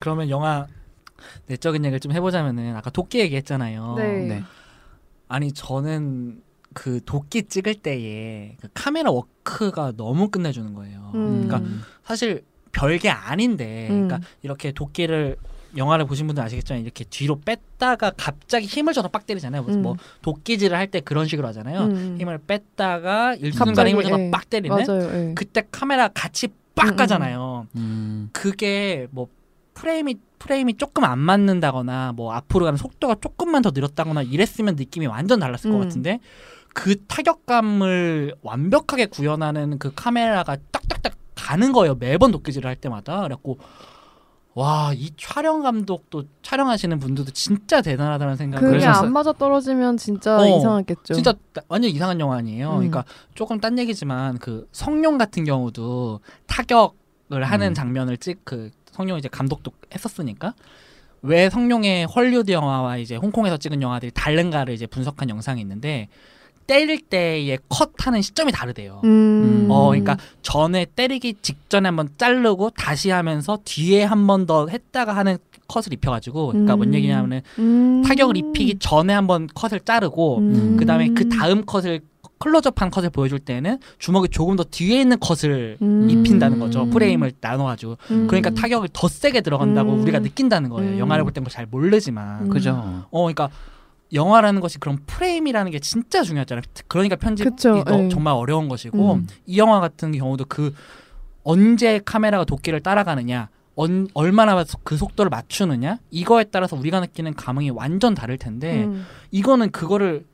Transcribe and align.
그러면 0.00 0.30
영화 0.30 0.66
내적인 1.46 1.84
얘기를 1.84 1.98
좀 2.00 2.12
해보자면은 2.12 2.76
아까 2.76 2.90
도끼 2.90 3.18
얘기했잖아요. 3.20 3.94
네. 3.96 4.18
네. 4.26 4.42
아니 5.26 5.52
저는 5.52 6.42
그 6.72 7.00
도끼 7.04 7.42
찍을 7.44 7.74
때에 7.76 8.56
그 8.60 8.68
카메라 8.74 9.10
워크가 9.10 9.94
너무 9.96 10.28
끝내주는 10.30 10.72
거예요. 10.74 11.10
음. 11.14 11.48
그러니까 11.48 11.68
사실 12.04 12.44
별게 12.70 13.08
아닌데, 13.10 13.88
음. 13.90 14.06
그러니까 14.06 14.20
이렇게 14.42 14.70
도끼를 14.70 15.36
영화를 15.76 16.06
보신 16.06 16.26
분들 16.28 16.42
아시겠지만 16.42 16.82
이렇게 16.82 17.04
뒤로 17.04 17.40
뺐다가 17.40 18.12
갑자기 18.16 18.66
힘을 18.66 18.92
줘서 18.94 19.08
빡 19.08 19.26
때리잖아요. 19.26 19.62
무슨 19.64 19.80
음. 19.80 19.82
뭐 19.82 19.96
도끼질을 20.22 20.76
할 20.76 20.86
때 20.90 21.00
그런 21.00 21.26
식으로 21.26 21.48
하잖아요. 21.48 21.80
음. 21.86 22.16
힘을 22.20 22.38
뺐다가 22.46 23.34
일순간에 23.34 23.90
힘을 23.90 24.04
줘서 24.04 24.20
예. 24.20 24.30
빡 24.30 24.48
때리는. 24.48 24.74
맞아요. 24.76 25.30
예. 25.30 25.34
그때 25.34 25.64
카메라 25.72 26.08
같이 26.08 26.48
빡 26.76 26.86
음, 26.86 26.92
음. 26.92 26.96
가잖아요. 26.96 27.66
음. 27.76 28.30
그게 28.32 29.08
뭐 29.10 29.28
프레임이 29.80 30.16
프레임이 30.38 30.76
조금 30.76 31.04
안 31.04 31.18
맞는다거나 31.18 32.12
뭐 32.14 32.32
앞으로 32.32 32.64
가는 32.66 32.76
속도가 32.76 33.16
조금만 33.20 33.62
더 33.62 33.70
느렸다거나 33.74 34.22
이랬으면 34.22 34.76
느낌이 34.76 35.06
완전 35.06 35.40
달랐을 35.40 35.70
것 35.70 35.76
음. 35.78 35.80
같은데 35.82 36.20
그 36.74 37.04
타격감을 37.06 38.36
완벽하게 38.42 39.06
구현하는 39.06 39.78
그 39.78 39.92
카메라가 39.94 40.56
딱딱딱 40.70 41.14
가는 41.34 41.72
거예요 41.72 41.94
매번 41.96 42.30
도끼질을 42.30 42.68
할 42.68 42.76
때마다 42.76 43.22
그래갖고 43.22 43.58
와 44.54 44.92
이 44.92 45.10
촬영 45.16 45.62
감독도 45.62 46.24
촬영하시는 46.42 46.98
분들도 46.98 47.30
진짜 47.32 47.80
대단하다는 47.80 48.34
생각을 48.36 48.66
그게 48.72 48.80
그래서 48.84 49.00
안 49.04 49.12
맞아 49.12 49.32
떨어지면 49.32 49.96
진짜 49.98 50.36
어, 50.36 50.46
이상하겠죠. 50.58 51.14
진짜 51.14 51.32
따- 51.52 51.60
완전 51.68 51.90
이상한 51.92 52.18
영화 52.18 52.36
아니에요. 52.38 52.70
음. 52.70 52.76
그러니까 52.76 53.04
조금 53.34 53.60
딴 53.60 53.78
얘기지만 53.78 54.38
그 54.38 54.66
성룡 54.72 55.16
같은 55.18 55.44
경우도 55.44 56.20
타격 56.46 56.96
을 57.30 57.44
하는 57.44 57.68
음. 57.68 57.74
장면을 57.74 58.16
찍 58.16 58.38
그 58.44 58.70
성룡 58.98 59.16
이제 59.16 59.28
감독도 59.28 59.70
했었으니까 59.94 60.54
왜 61.22 61.48
성룡의 61.48 62.06
헐리우드 62.06 62.50
영화와 62.50 62.96
이제 62.98 63.14
홍콩에서 63.16 63.56
찍은 63.56 63.80
영화들이 63.80 64.10
다른가를 64.12 64.74
이제 64.74 64.86
분석한 64.86 65.28
영상이 65.30 65.60
있는데 65.60 66.08
때릴 66.66 67.00
때의 67.00 67.58
컷하는 67.70 68.20
시점이 68.20 68.52
다르대요. 68.52 69.00
음. 69.04 69.68
어, 69.70 69.88
그러니까 69.88 70.18
전에 70.42 70.84
때리기 70.84 71.36
직전에 71.40 71.86
한번 71.88 72.10
자르고 72.18 72.70
다시 72.70 73.08
하면서 73.10 73.58
뒤에 73.64 74.02
한 74.04 74.26
번 74.26 74.44
더 74.46 74.66
했다가 74.66 75.16
하는 75.16 75.38
컷을 75.66 75.92
입혀가지고, 75.94 76.48
그러니까 76.48 76.76
뭔 76.76 76.88
음. 76.88 76.94
얘기냐면은 76.94 77.40
음. 77.58 78.02
타격을 78.06 78.36
입히기 78.36 78.78
전에 78.80 79.14
한번 79.14 79.46
컷을 79.54 79.80
자르고 79.80 80.38
음. 80.38 80.76
그다음에 80.78 81.08
그 81.14 81.28
다음 81.30 81.64
컷을 81.64 82.00
클로즈업한 82.38 82.90
컷을 82.90 83.10
보여줄 83.10 83.38
때는 83.40 83.78
주먹이 83.98 84.28
조금 84.28 84.56
더 84.56 84.64
뒤에 84.64 85.00
있는 85.00 85.18
컷을 85.18 85.76
음. 85.82 86.08
입힌다는 86.10 86.58
거죠 86.58 86.84
음. 86.84 86.90
프레임을 86.90 87.32
나눠가지고 87.40 87.96
음. 88.10 88.26
그러니까 88.26 88.50
타격을 88.50 88.88
더 88.92 89.08
세게 89.08 89.40
들어간다고 89.40 89.92
음. 89.92 90.00
우리가 90.02 90.20
느낀다는 90.20 90.70
거예요 90.70 90.92
음. 90.92 90.98
영화를 90.98 91.24
볼땐뭐잘 91.24 91.66
모르지만 91.66 92.46
음. 92.46 92.48
그죠. 92.48 93.04
어 93.10 93.22
그러니까 93.22 93.50
영화라는 94.12 94.60
것이 94.60 94.78
그런 94.78 94.98
프레임이라는 95.06 95.70
게 95.70 95.78
진짜 95.80 96.22
중요하잖아요 96.22 96.62
그러니까 96.86 97.16
편집이 97.16 97.50
그쵸, 97.50 97.84
너- 97.84 98.04
예. 98.04 98.08
정말 98.08 98.34
어려운 98.34 98.68
것이고 98.68 99.14
음. 99.14 99.26
이 99.46 99.58
영화 99.58 99.80
같은 99.80 100.12
경우도 100.12 100.46
그 100.48 100.74
언제 101.42 102.00
카메라가 102.04 102.44
도끼를 102.44 102.80
따라가느냐 102.80 103.48
언, 103.74 104.08
얼마나 104.14 104.64
그 104.82 104.96
속도를 104.96 105.30
맞추느냐 105.30 105.98
이거에 106.10 106.44
따라서 106.44 106.74
우리가 106.76 107.00
느끼는 107.00 107.34
감흥이 107.34 107.70
완전 107.70 108.14
다를 108.14 108.36
텐데 108.36 108.84
음. 108.84 109.06
이거는 109.30 109.70
그거를 109.70 110.24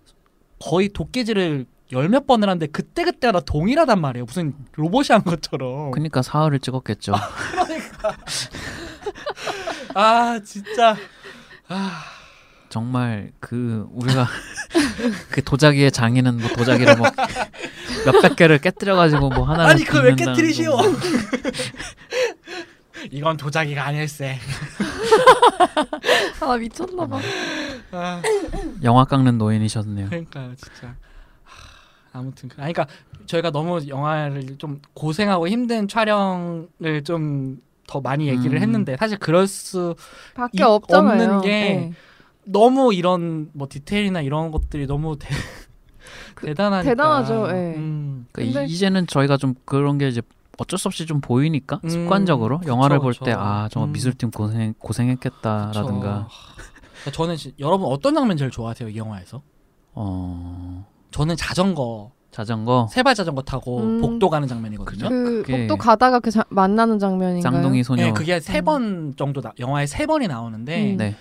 거의 0.60 0.88
도끼질을 0.88 1.66
열 1.94 2.08
몇 2.08 2.26
번을 2.26 2.48
하는데 2.48 2.66
그때 2.66 3.04
그때마다 3.04 3.40
동일하단 3.40 4.00
말이에요. 4.00 4.24
무슨 4.26 4.54
로봇이 4.74 5.06
한 5.10 5.22
것처럼. 5.24 5.90
그러니까 5.92 6.20
사흘을 6.22 6.58
찍었겠죠. 6.60 7.14
아 9.94 10.40
진짜. 10.44 10.96
아 11.68 12.02
정말 12.68 13.32
그 13.40 13.86
우리가 13.92 14.26
그 15.30 15.42
도자기의 15.42 15.92
장인은 15.92 16.38
뭐 16.40 16.48
도자기를 16.50 16.96
뭐 16.96 17.06
몇백 18.04 18.36
개를 18.36 18.58
깨뜨려 18.58 18.96
가지고 18.96 19.28
뭐 19.30 19.44
하나를 19.44 19.70
아니 19.70 19.84
그걸 19.84 20.04
왜 20.06 20.14
깨뜨리시오? 20.14 20.76
거. 20.76 20.82
이건 23.10 23.36
도자기가 23.36 23.84
아닐세. 23.86 24.38
아 26.40 26.56
미쳤나 26.56 27.06
봐. 27.06 27.20
아 27.92 28.22
영화 28.82 29.04
깎는 29.04 29.38
노인이셨네요. 29.38 30.08
그러니까요 30.08 30.54
진짜. 30.56 30.94
하, 32.14 32.18
아무튼 32.20 32.48
그- 32.48 32.62
아니 32.62 32.72
그러니까 32.72 32.86
저희가 33.26 33.50
너무 33.50 33.80
영화를 33.88 34.56
좀 34.58 34.80
고생하고 34.94 35.48
힘든 35.48 35.88
촬영을 35.88 36.68
좀 37.04 37.60
더 37.86 38.00
많이 38.00 38.28
얘기를 38.28 38.56
음. 38.56 38.62
했는데 38.62 38.96
사실 38.96 39.18
그럴 39.18 39.46
수 39.46 39.94
밖에. 40.34 40.62
없는 40.64 41.42
게 41.42 41.48
네. 41.50 41.92
너무 42.46 42.94
이런 42.94 43.50
뭐 43.52 43.66
디테일이나 43.68 44.22
이런 44.22 44.50
것들이 44.50 44.86
너무 44.86 45.18
대, 45.18 45.28
그- 46.34 46.46
대단하니까 46.46 46.90
대단하죠, 46.90 47.46
예. 47.50 47.74
음. 47.76 48.26
그러니까 48.32 48.60
근데- 48.60 48.72
이- 48.72 48.74
이제는 48.74 49.06
저희가 49.06 49.36
좀 49.36 49.54
그런 49.66 49.98
게 49.98 50.08
이제 50.08 50.22
어쩔 50.56 50.78
수 50.78 50.88
없이 50.88 51.04
좀 51.04 51.20
보이니까 51.20 51.80
음, 51.84 51.88
습관적으로 51.90 52.60
그쵸, 52.60 52.70
영화를 52.70 53.00
볼. 53.00 53.12
때 53.12 53.32
아 53.32 53.68
정말 53.70 53.90
음. 53.90 53.92
미술팀 53.92 54.30
고생 54.30 54.72
고생했겠다라든가 54.78 56.28
그쵸. 57.04 57.10
저는 57.12 57.36
지- 57.36 57.52
여러분 57.58 57.86
어떤 57.92 58.14
장면 58.14 58.38
제일 58.38 58.50
좋아하세요 58.50 58.88
이 58.88 58.96
영화에서? 58.96 59.42
어 59.92 60.86
저는 61.14 61.36
자전거 61.36 62.10
자전거 62.32 62.88
세발 62.90 63.14
자전거 63.14 63.40
타고 63.42 63.78
음. 63.80 64.00
복도 64.00 64.28
가는 64.28 64.48
장면이거든요. 64.48 65.08
그 65.08 65.42
그게- 65.46 65.58
복도 65.60 65.76
가다가 65.76 66.18
그 66.18 66.32
자, 66.32 66.44
만나는 66.48 66.98
장면인가요? 66.98 67.52
쌍둥이 67.52 67.84
소녀 67.84 68.06
네, 68.06 68.12
그게 68.12 68.40
세 68.40 68.60
번 68.62 69.14
정도 69.16 69.40
나, 69.40 69.52
영화에 69.60 69.86
세 69.86 70.06
번이 70.06 70.26
나오는데 70.26 70.92
음. 70.92 70.96
네. 70.96 71.14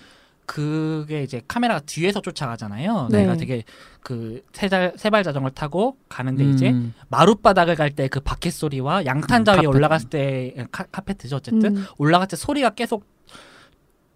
그게 0.46 1.22
이제 1.22 1.40
카메라가 1.46 1.80
뒤에서 1.86 2.20
쫓아가잖아요. 2.20 3.08
네. 3.12 3.20
내가 3.20 3.36
되게 3.36 3.62
그 4.02 4.42
세발 4.52 4.94
세발 4.96 5.22
자전거 5.22 5.50
타고 5.50 5.96
가는데 6.08 6.42
이제 6.44 6.70
음, 6.70 6.92
마룻바닥을 7.08 7.76
갈 7.76 7.90
때 7.94 8.08
그 8.08 8.18
바퀴 8.18 8.50
소리와 8.50 9.06
양탄자 9.06 9.52
음, 9.52 9.58
위에 9.58 9.62
카페트. 9.66 9.76
올라갔을 9.76 10.08
때 10.10 10.54
카, 10.72 10.82
카페트죠 10.90 11.36
어쨌든 11.36 11.76
음. 11.76 11.86
올라갈 11.98 12.26
때 12.26 12.34
소리가 12.36 12.70
계속 12.70 13.06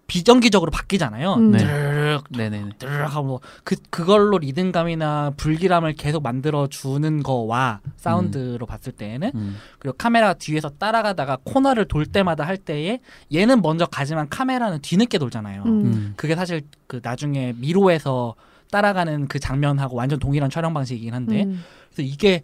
비정기적으로 0.08 0.70
바뀌잖아요. 0.70 1.34
음. 1.34 1.50
네. 1.52 1.58
드르륵 1.58 2.24
네네네. 2.30 2.70
드르륵 2.78 3.14
하고 3.14 3.42
그 3.62 3.76
그걸로 3.90 4.38
리듬감이나 4.38 5.34
불길함을 5.36 5.92
계속 5.92 6.22
만들어 6.22 6.66
주는 6.66 7.22
거와 7.22 7.80
사운드로 7.96 8.64
봤을 8.64 8.92
때에는 8.92 9.30
음. 9.34 9.56
그리고 9.78 9.96
카메라가 9.98 10.32
뒤에서 10.34 10.70
따라가다가 10.70 11.36
코너를 11.44 11.84
돌 11.86 12.06
때마다 12.06 12.44
할 12.44 12.56
때에 12.56 13.00
얘는 13.32 13.60
먼저 13.60 13.84
가지만 13.84 14.30
카메라는 14.30 14.80
뒤늦게 14.80 15.18
돌잖아요. 15.18 15.62
음. 15.64 15.68
음. 15.68 16.14
그게 16.16 16.34
사실 16.34 16.62
그 16.86 17.00
나중에 17.02 17.52
미로에서 17.58 18.34
따라가는 18.70 19.28
그 19.28 19.38
장면하고 19.38 19.94
완전 19.96 20.18
동일한 20.18 20.48
촬영 20.48 20.72
방식이긴 20.72 21.12
한데 21.12 21.44
음. 21.44 21.62
그래서 21.90 22.10
이게 22.10 22.42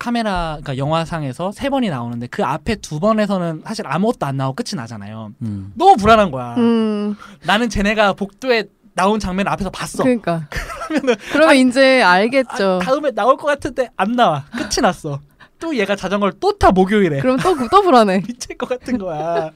카메라 0.00 0.58
그러니까 0.60 0.78
영화상에서 0.78 1.52
세 1.52 1.68
번이 1.68 1.90
나오는데 1.90 2.26
그 2.28 2.42
앞에 2.42 2.76
두 2.76 2.98
번에서는 2.98 3.62
사실 3.64 3.86
아무것도 3.86 4.26
안 4.26 4.36
나오고 4.38 4.56
끝이 4.56 4.74
나잖아요. 4.76 5.32
음. 5.42 5.72
너무 5.76 5.94
불안한 5.96 6.30
거야. 6.32 6.54
음. 6.56 7.14
나는 7.44 7.68
쟤네가 7.68 8.14
복도에 8.14 8.64
나온 8.94 9.20
장면 9.20 9.46
을 9.46 9.52
앞에서 9.52 9.70
봤어. 9.70 10.02
그러니까. 10.02 10.48
그러면 11.32 11.56
이제 11.56 12.02
아, 12.02 12.12
알겠죠. 12.12 12.80
다음에 12.82 13.10
나올 13.12 13.36
것 13.36 13.46
같은데 13.46 13.90
안 13.96 14.12
나와. 14.12 14.44
끝이 14.52 14.82
났어. 14.82 15.20
또 15.60 15.76
얘가 15.76 15.94
자전거를 15.94 16.40
또 16.40 16.56
타 16.58 16.70
목요일에 16.72 17.20
그럼 17.20 17.36
또 17.36 17.54
또 17.70 17.82
불안해. 17.82 18.22
미칠 18.26 18.56
것 18.56 18.68
같은 18.68 18.96
거야. 18.98 19.50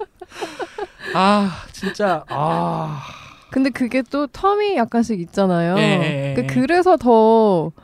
아 1.14 1.50
진짜 1.72 2.22
아 2.28 3.02
근데 3.50 3.70
그게 3.70 4.02
또 4.10 4.26
텀이 4.26 4.76
약간씩 4.76 5.18
있잖아요. 5.20 5.76
예, 5.78 5.82
예, 5.82 6.30
예. 6.30 6.34
그 6.34 6.54
그래서 6.54 6.96
더 6.96 7.68
하, 7.68 7.83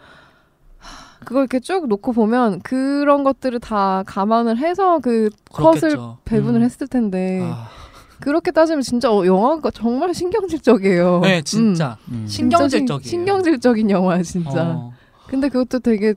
그걸 1.31 1.43
이렇게 1.45 1.61
쭉 1.61 1.87
놓고 1.87 2.13
보면 2.13 2.59
그런 2.63 3.23
것들을 3.23 3.61
다 3.61 4.03
감안을 4.05 4.59
해서 4.59 4.99
그 4.99 5.31
컷을 5.53 5.81
그렇겠죠. 5.81 6.19
배분을 6.25 6.61
음. 6.61 6.65
했을 6.65 6.89
텐데 6.89 7.41
아, 7.45 7.69
그렇게 8.19 8.51
따지면 8.51 8.83
진짜 8.83 9.13
어, 9.13 9.25
영화가 9.25 9.71
정말 9.71 10.13
신경질적이에요. 10.13 11.21
네 11.21 11.41
진짜 11.43 11.99
음. 12.09 12.27
진짜 12.27 12.59
신경질적이에요. 12.59 13.01
신, 13.03 13.11
신경질적인 13.11 13.91
영화야 13.91 14.25
진짜. 14.25 14.71
어, 14.73 14.93
근데 15.29 15.49
그것도 15.49 15.79
되게 15.79 16.15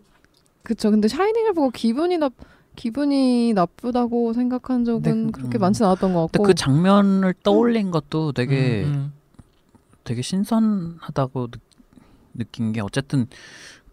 그쵸. 0.63 0.89
근데 0.89 1.07
샤이닝을 1.07 1.53
보고 1.53 1.69
기분이 1.69 2.17
나 2.17 2.31
기분이 2.75 3.53
나쁘다고 3.53 4.33
생각한 4.33 4.83
적은 4.83 5.25
네, 5.27 5.31
그- 5.31 5.41
그렇게 5.41 5.59
음. 5.59 5.61
많지는 5.61 5.89
않았던 5.89 6.13
것 6.15 6.21
같고. 6.31 6.41
그 6.43 6.55
장면을 6.55 7.35
떠올린 7.43 7.91
것도 7.91 8.31
되게 8.31 8.81
음, 8.85 8.93
음. 8.95 9.13
되게 10.05 10.23
신선하다고 10.23 11.49
느, 11.51 11.57
느낀 12.33 12.71
게 12.73 12.81
어쨌든 12.81 13.27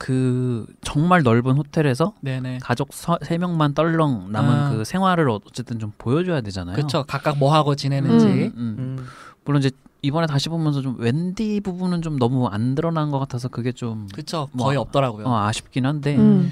그 0.00 0.64
정말 0.80 1.22
넓은 1.22 1.58
호텔에서 1.58 2.14
네네. 2.22 2.60
가족 2.62 2.94
서, 2.94 3.18
세 3.20 3.36
명만 3.36 3.74
떨렁 3.74 4.32
남은 4.32 4.50
아. 4.50 4.70
그 4.70 4.82
생활을 4.82 5.28
어- 5.28 5.40
어쨌든 5.46 5.78
좀 5.78 5.92
보여줘야 5.98 6.40
되잖아요. 6.40 6.74
그렇죠. 6.74 7.04
각각 7.06 7.36
뭐 7.36 7.52
하고 7.54 7.74
지내는지. 7.76 8.26
음, 8.26 8.52
음. 8.56 8.76
음. 8.78 9.06
물론 9.44 9.60
이제 9.60 9.70
이번에 10.00 10.26
다시 10.26 10.48
보면서 10.48 10.80
좀 10.80 10.96
웬디 10.98 11.60
부분은 11.60 12.00
좀 12.00 12.18
너무 12.18 12.46
안 12.48 12.74
드러난 12.74 13.10
것 13.10 13.18
같아서 13.18 13.48
그게 13.48 13.72
좀 13.72 14.08
그쵸. 14.14 14.48
뭐, 14.52 14.64
거의 14.68 14.78
없더라고요. 14.78 15.26
어, 15.26 15.36
아쉽긴 15.44 15.84
한데 15.84 16.16
음. 16.16 16.50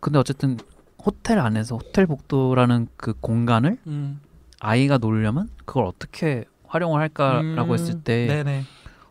근데 0.00 0.18
어쨌든 0.18 0.58
호텔 1.06 1.38
안에서 1.38 1.76
호텔 1.76 2.04
복도라는 2.08 2.88
그 2.96 3.14
공간을 3.20 3.78
음. 3.86 4.18
아이가 4.58 4.98
놀려면 4.98 5.48
그걸 5.64 5.84
어떻게 5.84 6.46
활용을 6.66 7.00
할까라고 7.00 7.70
음, 7.70 7.74
했을 7.74 8.00
때 8.02 8.26
네네. 8.26 8.64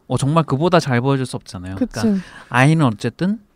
어, 0.07 0.17
정말 0.17 0.43
그보다 0.43 0.81
잘 0.81 0.99
보여줄 0.99 1.25
수 1.25 1.37
없잖아요. 1.37 1.75
그치. 1.77 2.01
그러니까 2.01 2.25
아이는 2.49 2.85
어쨌든 2.85 3.46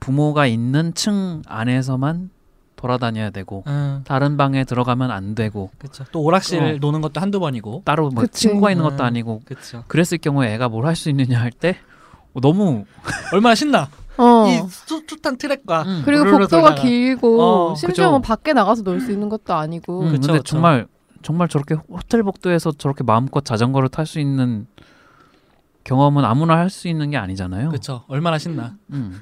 부모가 0.00 0.46
있는 0.46 0.94
층 0.94 1.42
안에서만 1.46 2.30
돌아다녀야 2.76 3.30
되고 3.30 3.64
음, 3.66 4.02
다른 4.06 4.36
방에 4.36 4.64
들어가면 4.64 5.10
안 5.10 5.34
되고 5.34 5.70
그렇죠. 5.78 6.04
또 6.12 6.20
오락실 6.22 6.62
어. 6.62 6.76
노는 6.78 7.00
것도 7.00 7.20
한두 7.20 7.40
번이고. 7.40 7.82
따로 7.84 8.10
뭐 8.10 8.22
그치. 8.22 8.42
친구가 8.48 8.70
있는 8.70 8.84
것도 8.84 9.02
음. 9.02 9.06
아니고 9.06 9.40
그렇죠. 9.46 9.84
그랬을 9.88 10.18
경우에 10.18 10.52
애가 10.54 10.68
뭘 10.68 10.84
할 10.84 10.94
수 10.94 11.08
있느냐 11.10 11.40
할때 11.40 11.78
어, 12.34 12.40
너무 12.40 12.84
얼마나 13.32 13.54
신나. 13.54 13.88
어. 14.18 14.46
이 14.48 14.62
숱한 14.68 15.36
트랙과 15.38 15.82
음. 15.82 16.02
그리고 16.04 16.24
복도가. 16.38 16.74
길고 16.74 17.42
어, 17.42 17.74
심지어. 17.74 18.10
뭐 18.10 18.20
밖에 18.20 18.52
나가서 18.52 18.82
놀 18.82 19.00
수 19.00 19.10
있는 19.10 19.28
것도 19.30 19.54
아니고 19.54 20.00
음, 20.02 20.06
그쵸, 20.12 20.20
근데 20.20 20.32
그쵸. 20.38 20.42
정말 20.42 20.86
정말 21.22 21.48
저렇게 21.48 21.74
호텔 21.88 22.22
복도에서 22.22 22.72
저렇게 22.72 23.02
마음껏 23.04 23.44
자전거를 23.44 23.88
탈 23.88 24.06
수 24.06 24.20
있는 24.20 24.66
경험은 25.84 26.24
아무나 26.24 26.56
할 26.58 26.68
수 26.70 26.88
있는 26.88 27.10
게 27.10 27.16
아니잖아요. 27.16 27.68
그렇죠. 27.70 28.04
얼마나 28.08 28.38
신나. 28.38 28.74
음. 28.92 29.20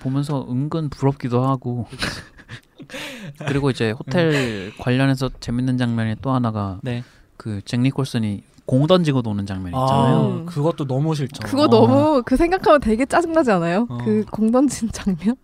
보면서 0.00 0.46
은근 0.48 0.90
부럽기도 0.90 1.44
하고. 1.44 1.86
그리고 3.46 3.70
이제 3.70 3.90
호텔 3.90 4.72
관련해서 4.78 5.30
재밌는 5.40 5.76
장면이 5.78 6.16
또 6.22 6.30
하나가 6.30 6.78
네. 6.82 7.02
그잭 7.36 7.80
니콜슨이 7.80 8.44
공 8.64 8.86
던지고 8.86 9.22
노는 9.22 9.46
장면 9.46 9.68
있잖아요. 9.68 10.16
아, 10.16 10.26
음. 10.26 10.46
그것도 10.46 10.86
너무 10.86 11.14
싫죠. 11.14 11.46
그거 11.46 11.64
어. 11.64 11.68
너무 11.68 12.22
그 12.24 12.36
생각하면 12.36 12.80
되게 12.80 13.06
짜증나지 13.06 13.50
않아요? 13.52 13.86
어. 13.88 13.98
그공 13.98 14.50
던진 14.50 14.90
장면? 14.92 15.36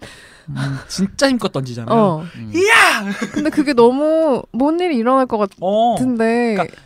음, 0.49 0.55
진짜 0.89 1.29
힘껏 1.29 1.53
던지잖아요. 1.53 1.97
어. 1.97 2.23
음. 2.35 2.53
근데 3.33 3.49
그게 3.51 3.73
너무 3.73 4.43
뭔 4.53 4.81
일이 4.81 4.97
일어날 4.97 5.27
것 5.27 5.49
어. 5.61 5.95
같은데 5.95 6.55
그러니까 6.55 6.77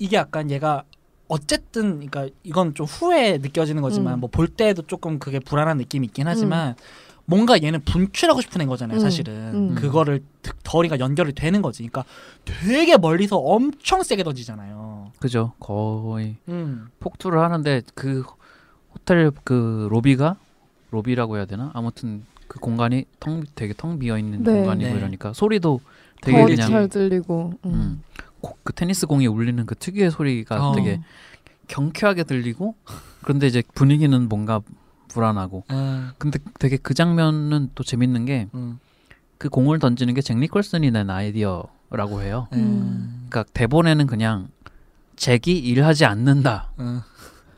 이게 0.00 0.16
약간 0.16 0.50
얘가 0.50 0.82
어쨌든 1.28 2.06
그러니까 2.06 2.28
이건 2.42 2.74
좀 2.74 2.86
후에 2.86 3.38
느껴지는 3.38 3.82
거지만 3.82 4.14
음. 4.14 4.20
뭐볼 4.20 4.48
때도 4.48 4.82
조금 4.82 5.18
그게 5.18 5.38
불안한 5.38 5.76
느낌이 5.78 6.06
있긴 6.06 6.26
하지만 6.26 6.74
뭔가 7.26 7.62
얘는 7.62 7.82
분출하고 7.84 8.40
싶은 8.40 8.62
애인 8.62 8.68
거잖아요 8.68 8.98
음. 8.98 9.00
사실은 9.00 9.34
음. 9.54 9.74
그거를 9.74 10.22
덜이가 10.64 10.98
연결이 10.98 11.34
되는 11.34 11.60
거지 11.60 11.86
그러니까 11.86 12.04
되게 12.46 12.96
멀리서 12.96 13.36
엄청 13.36 14.02
세게 14.02 14.22
던지잖아요 14.24 15.12
그죠. 15.20 15.52
거의 15.60 16.36
음. 16.48 16.88
폭투를 17.00 17.40
하는데 17.40 17.82
그 17.94 18.24
호텔 18.94 19.30
그 19.44 19.88
로비가 19.90 20.36
로비라고 20.90 21.36
해야 21.36 21.44
되나? 21.44 21.70
아무튼 21.74 22.24
그 22.46 22.58
공간이 22.60 23.04
텅 23.20 23.44
되게 23.54 23.74
텅 23.76 23.98
비어 23.98 24.16
있는 24.18 24.42
네. 24.42 24.52
공간이고 24.52 24.90
네. 24.90 24.96
이러니까 24.98 25.34
소리도 25.34 25.80
되게 26.22 26.38
더 26.40 26.46
그냥 26.46 26.70
잘 26.70 26.88
들리고 26.88 27.52
음. 27.66 27.70
음, 27.70 28.02
고- 28.18 28.27
그 28.62 28.72
테니스 28.72 29.06
공이 29.06 29.26
울리는 29.26 29.64
그 29.66 29.74
특유의 29.74 30.10
소리가 30.10 30.70
어. 30.70 30.74
되게 30.74 31.00
경쾌하게 31.66 32.24
들리고 32.24 32.74
그런데 33.22 33.46
이제 33.46 33.62
분위기는 33.74 34.28
뭔가 34.28 34.60
불안하고 35.08 35.64
음. 35.70 36.10
근데 36.18 36.38
되게 36.58 36.76
그 36.76 36.94
장면은 36.94 37.70
또 37.74 37.82
재밌는 37.82 38.24
게그 38.26 38.48
음. 38.54 38.78
공을 39.50 39.78
던지는 39.78 40.14
게 40.14 40.20
잭 40.22 40.38
니콜슨이 40.38 40.90
낸 40.90 41.10
아이디어라고 41.10 42.22
해요. 42.22 42.48
음. 42.52 43.26
그러니까 43.28 43.50
대본에는 43.54 44.06
그냥 44.06 44.48
잭이 45.16 45.58
일하지 45.58 46.04
않는다라고만 46.04 47.02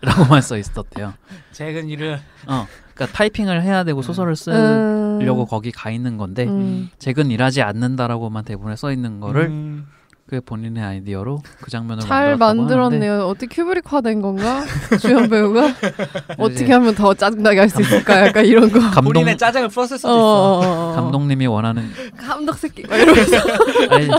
음. 0.33 0.41
써 0.41 0.57
있었대요. 0.57 1.15
잭은 1.53 1.89
일을 1.89 2.21
어, 2.47 2.67
그러니까 2.95 3.17
타이핑을 3.17 3.63
해야 3.63 3.85
되고 3.85 4.01
소설을 4.03 4.33
음. 4.49 5.19
쓰려고 5.21 5.45
거기 5.47 5.71
가 5.71 5.91
있는 5.91 6.17
건데 6.17 6.47
음. 6.47 6.89
잭은 6.99 7.31
일하지 7.31 7.63
않는다라고만 7.63 8.45
대본에 8.45 8.77
써 8.77 8.93
있는 8.93 9.21
거를 9.21 9.47
음. 9.49 9.87
그게 10.31 10.39
본인의 10.39 10.81
아이디어로 10.81 11.43
그 11.61 11.73
장면을 11.73 12.05
잘 12.05 12.37
만들었다고 12.37 12.45
하는데 12.45 12.99
만들었네요. 12.99 13.27
어떻게 13.27 13.49
큐브릭화된 13.49 14.23
건가? 14.23 14.63
주연 15.03 15.29
배우가 15.29 15.75
어떻게 16.39 16.73
하면 16.73 16.95
더 16.95 17.13
짜증나게 17.13 17.59
할 17.59 17.69
수 17.69 17.81
있을까? 17.83 18.29
약간 18.29 18.47
이런 18.47 18.71
거. 18.71 18.79
감독 18.79 19.13
본인의 19.13 19.37
짜증을 19.37 19.69
풀었을 19.69 19.99
수도 19.99 20.09
어, 20.09 20.15
있어 20.15 20.25
어, 20.25 20.61
어, 20.61 20.91
어. 20.91 20.95
감독님이 20.95 21.49
원하는 21.49 21.91
감독 22.17 22.57
새끼 22.59 22.87
막 22.87 22.97
이러면서 22.97 23.37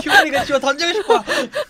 큐브릭 0.02 0.44
집어 0.44 0.58
던지고 0.58 0.92
싶어 0.92 1.24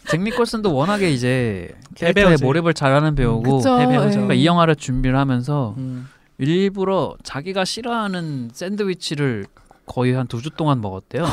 잭 0.08 0.20
니콜슨도 0.20 0.74
워낙에 0.74 1.08
이제 1.12 1.70
캐릭터에. 1.94 2.34
몰입을 2.42 2.74
잘하는 2.74 3.14
배우고 3.14 3.58
그쵸. 3.58 3.78
예. 3.80 3.86
그러니까 3.86 4.34
이 4.34 4.44
영화를 4.44 4.74
준비를 4.74 5.16
하면서 5.16 5.74
음. 5.78 6.08
일부러 6.38 7.14
자기가 7.22 7.64
싫어하는 7.64 8.50
샌드위치를 8.52 9.46
거의 9.86 10.14
한 10.14 10.26
두 10.26 10.40
주 10.40 10.50
동안 10.50 10.80
먹었대요. 10.80 11.26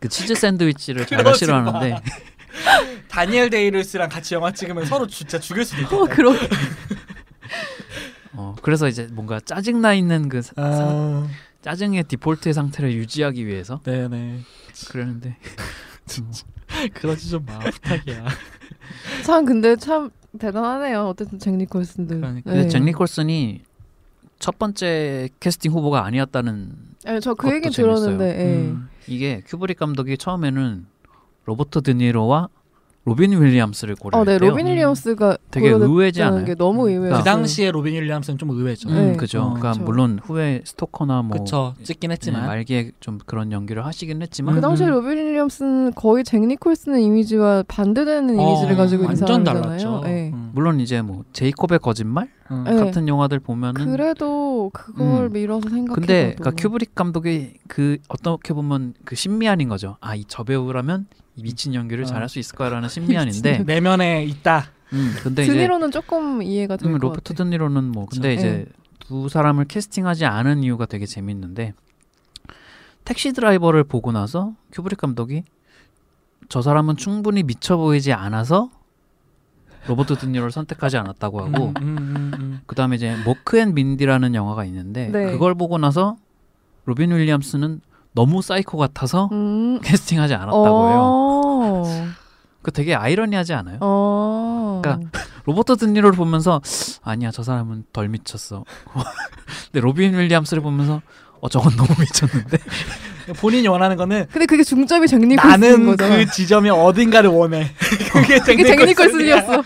그 0.00 0.08
치즈 0.08 0.34
샌드위치를 0.34 1.06
그러지 1.06 1.38
싫어하는데 1.40 2.00
다니엘 3.08 3.50
데이 3.50 3.63
루이스랑 3.63 4.08
같이 4.08 4.34
영화 4.34 4.50
찍으면 4.52 4.84
서로 4.86 5.06
진짜 5.06 5.38
죽일 5.38 5.64
수도 5.64 5.82
있겠다 5.82 5.96
어, 6.02 6.04
그러 6.06 6.32
어, 8.32 8.54
그래서 8.62 8.88
이제 8.88 9.08
뭔가 9.12 9.40
짜증 9.40 9.80
나 9.80 9.92
있는 9.94 10.28
그 10.28 10.40
사- 10.42 10.52
아, 10.56 11.28
짜증의 11.62 12.04
디폴트의 12.04 12.54
상태를 12.54 12.92
유지하기 12.94 13.46
위해서 13.46 13.80
네네 13.84 14.40
그러는데 14.90 15.36
그러지 16.94 17.28
좀 17.30 17.44
마 17.46 17.58
부탁이야 17.58 18.24
참 19.24 19.44
근데 19.44 19.76
참 19.76 20.10
대단하네요. 20.38 21.06
어쨌든 21.08 21.38
잭 21.40 21.54
니콜슨도. 21.56 22.16
그러니까. 22.16 22.50
근데 22.50 22.62
네. 22.64 22.68
잭 22.68 22.82
니콜슨이 22.84 23.62
첫 24.38 24.58
번째 24.60 25.28
캐스팅 25.40 25.72
후보가 25.72 26.04
아니었다는 26.04 26.72
네, 27.04 27.18
저그 27.20 27.48
얘기 27.52 27.70
재밌어요. 27.70 27.96
들었는데. 28.16 28.38
예. 28.40 28.44
음. 28.68 28.88
이게 29.06 29.42
큐브릭 29.46 29.78
감독이 29.78 30.16
처음에는 30.16 30.86
로버트 31.46 31.82
드니로와 31.82 32.48
로빈 33.04 33.32
윌리엄스를 33.32 33.94
어, 33.94 33.96
고려했대요. 33.98 34.38
네, 34.38 34.46
로빈 34.46 34.66
윌리엄스가 34.66 35.38
되게 35.50 35.68
고려됐다는 35.68 35.90
의외지 35.90 36.22
않아요? 36.22 36.44
게 36.44 36.54
너무 36.54 36.88
의외였어요. 36.88 37.18
그 37.18 37.24
당시에 37.24 37.70
로빈 37.70 37.94
윌리엄스는 37.94 38.36
좀 38.36 38.50
의외죠 38.50 38.90
음, 38.90 38.94
네. 38.94 39.16
그죠. 39.16 39.40
어, 39.40 39.44
그러니까 39.54 39.72
그쵸. 39.72 39.84
물론 39.84 40.20
후에 40.22 40.60
스토커나 40.64 41.22
뭐 41.22 41.38
그쵸 41.38 41.74
찍긴 41.82 42.08
네, 42.08 42.12
했지만 42.12 42.46
말기에 42.46 42.92
좀 43.00 43.18
그런 43.24 43.52
연기를 43.52 43.86
하시긴 43.86 44.20
했지만 44.20 44.54
그 44.54 44.60
당시에 44.60 44.86
음. 44.86 44.90
로빈 44.90 45.16
윌리엄스는 45.16 45.94
거의 45.94 46.24
잭 46.24 46.46
니콜슨의 46.46 47.02
이미지와 47.02 47.64
반대되는 47.66 48.38
어, 48.38 48.42
이미지를 48.42 48.76
가지고 48.76 49.04
있는 49.04 49.16
완전 49.18 49.44
사람이잖아요. 49.46 49.62
달랐죠 49.78 50.02
예. 50.06 50.29
음. 50.50 50.54
물론 50.54 50.80
이제 50.80 51.02
뭐 51.02 51.24
제이콥의 51.32 51.78
거짓말 51.80 52.28
음. 52.50 52.64
네. 52.64 52.74
같은 52.76 53.08
영화들 53.08 53.38
보면은 53.40 53.84
그래도 53.86 54.70
그걸 54.72 55.26
음. 55.26 55.32
밀어서 55.32 55.68
생각해봐도 55.68 55.94
근데 55.94 56.34
그러니까 56.38 56.50
큐브릭 56.62 56.94
감독이 56.94 57.54
그 57.68 57.98
어떻게 58.08 58.52
보면 58.54 58.94
그 59.04 59.14
심미안인 59.14 59.68
거죠. 59.68 59.96
아 60.00 60.14
이 60.16 60.24
저 60.28 60.44
배우라면 60.44 61.06
이 61.36 61.42
미친 61.42 61.74
연기를 61.74 62.04
어. 62.04 62.06
잘할 62.06 62.28
수 62.28 62.38
있을 62.38 62.56
거라는 62.56 62.88
심미안인데. 62.88 63.58
내면에 63.66 64.24
있다 64.24 64.64
음 64.92 65.14
근데 65.22 65.44
이제 65.44 65.52
드니로는 65.52 65.90
조금 65.92 66.42
이해가 66.42 66.76
될 66.76 66.88
음, 66.88 66.98
것 66.98 67.06
로버트. 67.06 67.34
드니로는 67.34 67.84
뭐 67.92 68.06
근데 68.06 68.34
그쵸. 68.34 68.46
이제 68.46 68.66
두 68.98 69.28
사람을 69.28 69.64
캐스팅하지 69.66 70.24
않은 70.24 70.62
이유가 70.64 70.86
되게 70.86 71.06
재밌는데 71.06 71.74
택시 73.04 73.32
드라이버를 73.32 73.84
보고 73.84 74.12
나서 74.12 74.54
큐브릭 74.72 74.98
감독이 74.98 75.44
저 76.48 76.62
사람은 76.62 76.96
충분히 76.96 77.42
미쳐 77.44 77.76
보이지 77.76 78.12
않아서 78.12 78.70
로버트 79.86 80.16
드니로를 80.16 80.50
선택하지 80.50 80.96
않았다고 80.98 81.40
하고 81.40 81.66
음, 81.66 81.74
음, 81.80 81.98
음, 81.98 82.32
음. 82.38 82.60
그다음에 82.66 82.96
이제 82.96 83.16
모크 83.24 83.58
앤 83.58 83.74
민디라는 83.74 84.34
영화가 84.34 84.64
있는데 84.66 85.08
네. 85.08 85.32
그걸 85.32 85.54
보고 85.54 85.78
나서 85.78 86.16
로빈 86.84 87.10
윌리엄스는 87.10 87.80
너무 88.12 88.42
사이코 88.42 88.76
같아서 88.78 89.28
음. 89.32 89.80
캐스팅하지 89.84 90.34
않았다고 90.34 90.88
해요. 90.88 91.00
어. 91.02 91.84
그 92.62 92.70
되게 92.72 92.94
아이러니하지 92.94 93.54
않아요? 93.54 93.78
어. 93.80 94.80
그러니까 94.82 95.10
로버트 95.46 95.76
드니로를 95.76 96.16
보면서 96.16 96.60
아니야 97.02 97.30
저 97.30 97.42
사람은 97.42 97.84
덜 97.92 98.08
미쳤어. 98.08 98.64
근데 99.72 99.80
로빈 99.80 100.14
윌리엄스를 100.14 100.62
보면서 100.62 101.00
어 101.40 101.48
저건 101.48 101.74
너무 101.76 101.88
미쳤는데. 101.98 102.58
본인이 103.40 103.68
원하는 103.68 103.96
거는 103.96 104.26
근데 104.32 104.46
그게 104.46 104.62
중점이 104.62 105.06
잭 105.08 105.18
니콜슨인 105.20 105.86
나는. 105.86 105.96
그 105.96 106.26
지점이 106.30 106.70
어딘가를 106.70 107.30
원해 107.30 107.66
그게. 108.12 108.86
니콜슨이었어. 108.86 109.62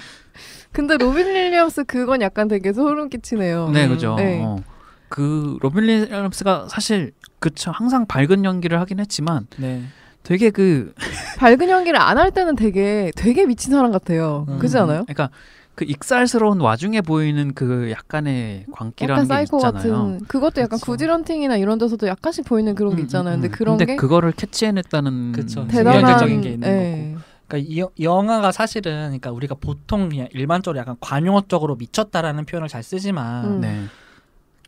근데 0.72 0.96
로빈 0.96 1.26
윌리엄스 1.26 1.84
그건 1.84 2.20
약간 2.20 2.48
되게 2.48 2.72
소름 2.72 3.08
끼치네요. 3.08 3.70
네 3.70 3.86
그죠. 3.88 4.14
네. 4.16 4.40
어. 4.44 4.56
그 5.08 5.56
로빈 5.60 5.84
윌리엄스가 5.84 6.66
사실 6.68 7.12
그쵸 7.38 7.70
항상 7.72 8.06
밝은 8.06 8.44
연기를 8.44 8.80
하긴 8.80 8.98
했지만 9.00 9.46
네. 9.58 9.82
되게 10.24 10.50
그 10.50 10.92
밝은 11.36 11.68
연기를 11.68 12.00
안 12.00 12.16
할 12.18 12.30
때는 12.30 12.56
되게 12.56 13.10
되게 13.14 13.44
미친 13.44 13.72
사람 13.72 13.92
같아요. 13.92 14.46
음. 14.48 14.58
그렇지 14.58 14.76
않아요? 14.78 15.04
그러니까 15.04 15.30
그 15.74 15.84
익살스러운 15.84 16.60
와중에 16.60 17.00
보이는 17.00 17.52
그 17.54 17.90
약간의 17.90 18.66
약간 18.68 18.92
광기라는 18.92 19.24
게 19.24 19.28
사이코 19.28 19.56
있잖아요. 19.58 19.72
같은 20.04 20.18
그것도 20.26 20.60
약간 20.60 20.78
그쵸. 20.78 20.92
굿 20.92 21.03
윌 21.03 21.15
헌팅이나 21.15 21.56
이런 21.56 21.78
데서도 21.78 22.06
약간씩 22.06 22.44
보이는 22.44 22.74
그런 22.74 22.94
게 22.94 23.02
음, 23.02 23.04
있잖아요. 23.04 23.34
음, 23.34 23.40
근데 23.40 23.48
음. 23.48 23.50
그런 23.58 23.76
근데 23.78 23.92
게 23.92 23.96
그거를 23.96 24.32
캐치해냈다는 24.32 25.32
그쵸. 25.32 25.66
대단한 25.66 26.00
이면적인 26.02 26.40
게 26.42 26.50
있는 26.50 26.68
예. 26.68 27.16
그러니까 27.48 27.68
이 27.72 27.80
여- 27.80 27.90
영화가 28.00 28.52
사실은 28.52 28.92
그러니까 29.06 29.32
우리가 29.32 29.56
보통 29.56 30.08
그냥 30.08 30.28
일반적으로 30.32 30.78
약간 30.78 30.96
관용어적으로 31.00 31.74
미쳤다라는 31.76 32.44
표현을 32.46 32.68
잘 32.68 32.82
쓰지만 32.82 33.44
음. 33.56 33.60
네. 33.60 33.84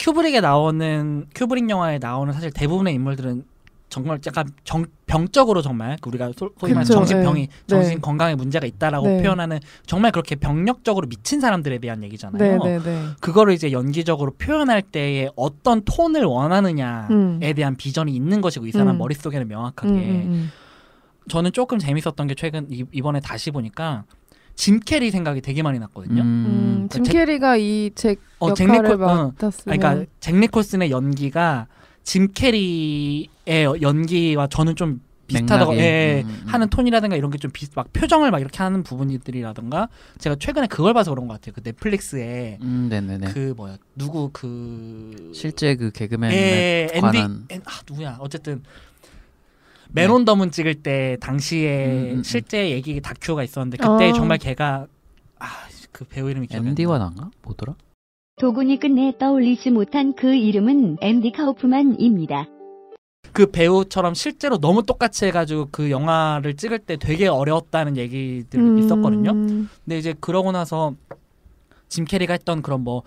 큐브릭에 0.01 0.41
나오는 0.41 1.27
큐브릭 1.35 1.71
영화에 1.71 1.99
나오는 1.99 2.33
사실 2.33 2.51
대부분의 2.51 2.95
인물들은 2.95 3.45
정말 3.89 4.19
약간 4.27 4.49
정, 4.65 4.85
병적으로 5.07 5.63
정말 5.63 5.97
그 6.01 6.09
우리가 6.11 6.33
소, 6.37 6.51
소위 6.59 6.73
말하는 6.73 6.85
정신병이 6.85 7.41
네. 7.47 7.49
정신 7.69 7.95
네. 7.95 8.01
건강에 8.01 8.35
문제가 8.35 8.67
있다라고 8.67 9.07
네. 9.07 9.23
표현하는 9.23 9.61
정말 9.87 10.11
그렇게 10.11 10.35
병력적으로 10.35 11.07
미친 11.09 11.41
사람들에 11.41 11.79
대한 11.79 12.03
얘기잖아요. 12.03 12.59
네, 12.63 12.79
네, 12.79 12.83
네. 12.83 13.03
그거를 13.21 13.55
이제 13.55 13.71
연기적으로 13.71 14.33
표현할 14.33 14.83
때에 14.83 15.29
어떤 15.37 15.83
톤을 15.85 16.25
원하느냐에 16.25 17.07
음. 17.11 17.41
대한 17.55 17.77
비전이 17.77 18.13
있는 18.15 18.41
것이고 18.41 18.67
이 18.67 18.73
사람 18.73 18.89
음. 18.97 18.99
머릿속에는 18.99 19.47
명확하게 19.47 19.93
음, 19.93 19.97
음, 19.99 20.51
저는 21.29 21.53
조금 21.53 21.79
재밌었던 21.79 22.27
게 22.27 22.35
최근 22.35 22.67
이, 22.71 22.85
이번에 22.93 23.21
다시 23.21 23.51
보니까 23.53 24.05
짐 24.57 24.81
캐리 24.81 25.11
생각이 25.13 25.43
되게 25.43 25.63
많이 25.63 25.79
났거든요. 25.79 26.23
음. 26.23 26.27
음. 26.27 26.47
음, 26.83 26.89
짐 26.91 27.05
제- 27.05 27.13
캐리가 27.13 27.57
이잭 27.57 28.19
어, 28.41 28.53
잭 28.53 28.69
역할을 28.69 28.91
니콜- 28.97 29.03
어, 29.03 29.33
맡았으면 29.39 29.79
그러니까 29.79 30.07
잭 30.19 30.35
니콜슨의 30.37 30.91
연기가 30.91 31.69
짐 32.07 32.29
캐리의 32.33 33.29
연기와 33.83 34.47
저는 34.47 34.77
좀 34.77 35.01
비슷하다고 35.27 35.73
맥락이, 35.73 35.85
예, 35.85 36.23
음, 36.25 36.29
음. 36.31 36.43
하는 36.47 36.69
톤이라든가 36.71 37.17
이런 37.17 37.33
게 37.33 37.39
좀 37.39 37.51
비슷 37.51 37.73
막 37.75 37.93
표정을 37.93 38.31
막 38.31 38.39
이렇게 38.39 38.63
하는 38.63 38.85
부분들이라든가 38.85 39.89
제가 40.19 40.37
최근에 40.37 40.69
그걸 40.69 40.95
봐서 40.95 41.11
그런 41.11 41.27
것 41.27 41.35
같아요. 41.35 41.53
그 41.57 41.63
넷플릭스에 41.65 42.59
음, 42.63 42.87
네네네. 42.89 43.33
그 43.33 43.55
뭐야 43.57 43.77
누구 43.97 44.31
그 44.33 45.33
실제 45.35 45.75
그 45.75 45.91
개그맨에 45.91 46.33
예, 46.37 46.83
앤디 46.93 47.01
관한 47.01 47.47
앤, 47.51 47.61
아 47.67 47.81
누구야 47.91 48.19
어쨌든 48.21 48.63
맨 49.91 50.13
온 50.13 50.25
더 50.25 50.39
문 50.39 50.53
찍을 50.53 50.77
때 50.77 51.17
당시에 51.21 51.87
음, 51.87 51.91
음, 51.91 52.19
음. 52.19 52.23
실제 52.23 52.71
얘기 52.71 53.01
다큐가 53.01 53.43
있었는데 53.43 53.79
그때 53.79 54.11
아. 54.11 54.13
정말 54.13 54.39
걔가 54.39 54.87
아 55.41 55.47
그 55.91 56.05
배우 56.05 56.29
이름이 56.31 56.47
기억이 56.49 56.63
안 56.63 56.69
앤디와 56.69 56.99
나. 56.99 57.07
난가? 57.07 57.31
뭐더라? 57.43 57.75
도군이 58.39 58.79
끝내 58.79 59.17
떠올리지 59.19 59.71
못한 59.71 60.13
그 60.15 60.35
이름은 60.35 60.99
앤디 61.01 61.33
카우프만입니다. 61.33 62.47
그 63.33 63.51
배우처럼 63.51 64.13
실제로 64.13 64.59
너무 64.59 64.83
똑같이 64.83 65.25
해가지고 65.25 65.69
그 65.71 65.91
영화를 65.91 66.55
찍을 66.55 66.81
때 66.81 66.99
되게 66.99 67.29
어려웠다는 67.29 67.97
얘기들이 67.97 68.63
음, 68.63 68.79
있었거든요. 68.79 69.33
근데 69.33 69.99
이제 69.99 70.15
그러고 70.21 70.53
나서 70.53 70.95
짐 71.89 72.05
캐리가 72.05 72.35
했던 72.35 72.61
그런 72.61 72.83
뭐 72.85 73.05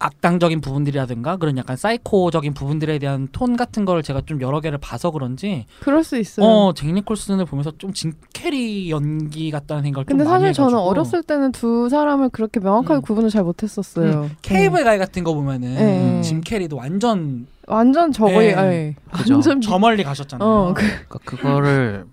악당적인 0.00 0.60
부분들이라든가 0.60 1.36
그런 1.36 1.58
약간 1.58 1.76
사이코적인 1.76 2.54
부분들에 2.54 2.98
대한 2.98 3.28
톤 3.32 3.56
같은 3.56 3.84
걸 3.84 4.02
제가 4.02 4.22
좀 4.26 4.40
여러 4.40 4.60
개를 4.60 4.78
봐서 4.78 5.10
그런지 5.10 5.66
그럴 5.80 6.04
수 6.04 6.16
있어요. 6.16 6.46
어, 6.46 6.72
잭 6.74 6.92
니콜슨을 6.92 7.44
보면서 7.46 7.72
좀짐 7.76 8.12
캐리 8.32 8.90
연기 8.90 9.50
같다는 9.50 9.82
생각을 9.82 10.06
근데 10.06 10.22
좀 10.22 10.30
많이 10.30 10.42
사실 10.42 10.54
저는 10.54 10.70
해가지고. 10.70 10.88
어렸을 10.88 11.22
때는 11.24 11.52
두 11.52 11.88
사람을 11.88 12.28
그렇게 12.28 12.60
명확하게 12.60 12.94
음. 12.94 13.02
구분을 13.02 13.30
잘 13.30 13.42
못했었어요. 13.42 14.30
케이블 14.42 14.84
가이 14.84 14.98
같은 14.98 15.24
거 15.24 15.34
보면은 15.34 15.74
네. 15.74 16.20
짐 16.22 16.40
캐리도 16.42 16.76
완전 16.76 17.40
네. 17.40 17.46
완전 17.66 18.12
저거에 18.12 18.54
네. 18.54 18.62
예. 18.62 18.94
그죠. 19.10 19.34
완전 19.34 19.60
저 19.60 19.78
멀리 19.78 20.04
가셨잖아요. 20.04 20.48
어, 20.48 20.74
그, 20.74 20.82
그러니까 20.82 21.18
그거를 21.24 22.06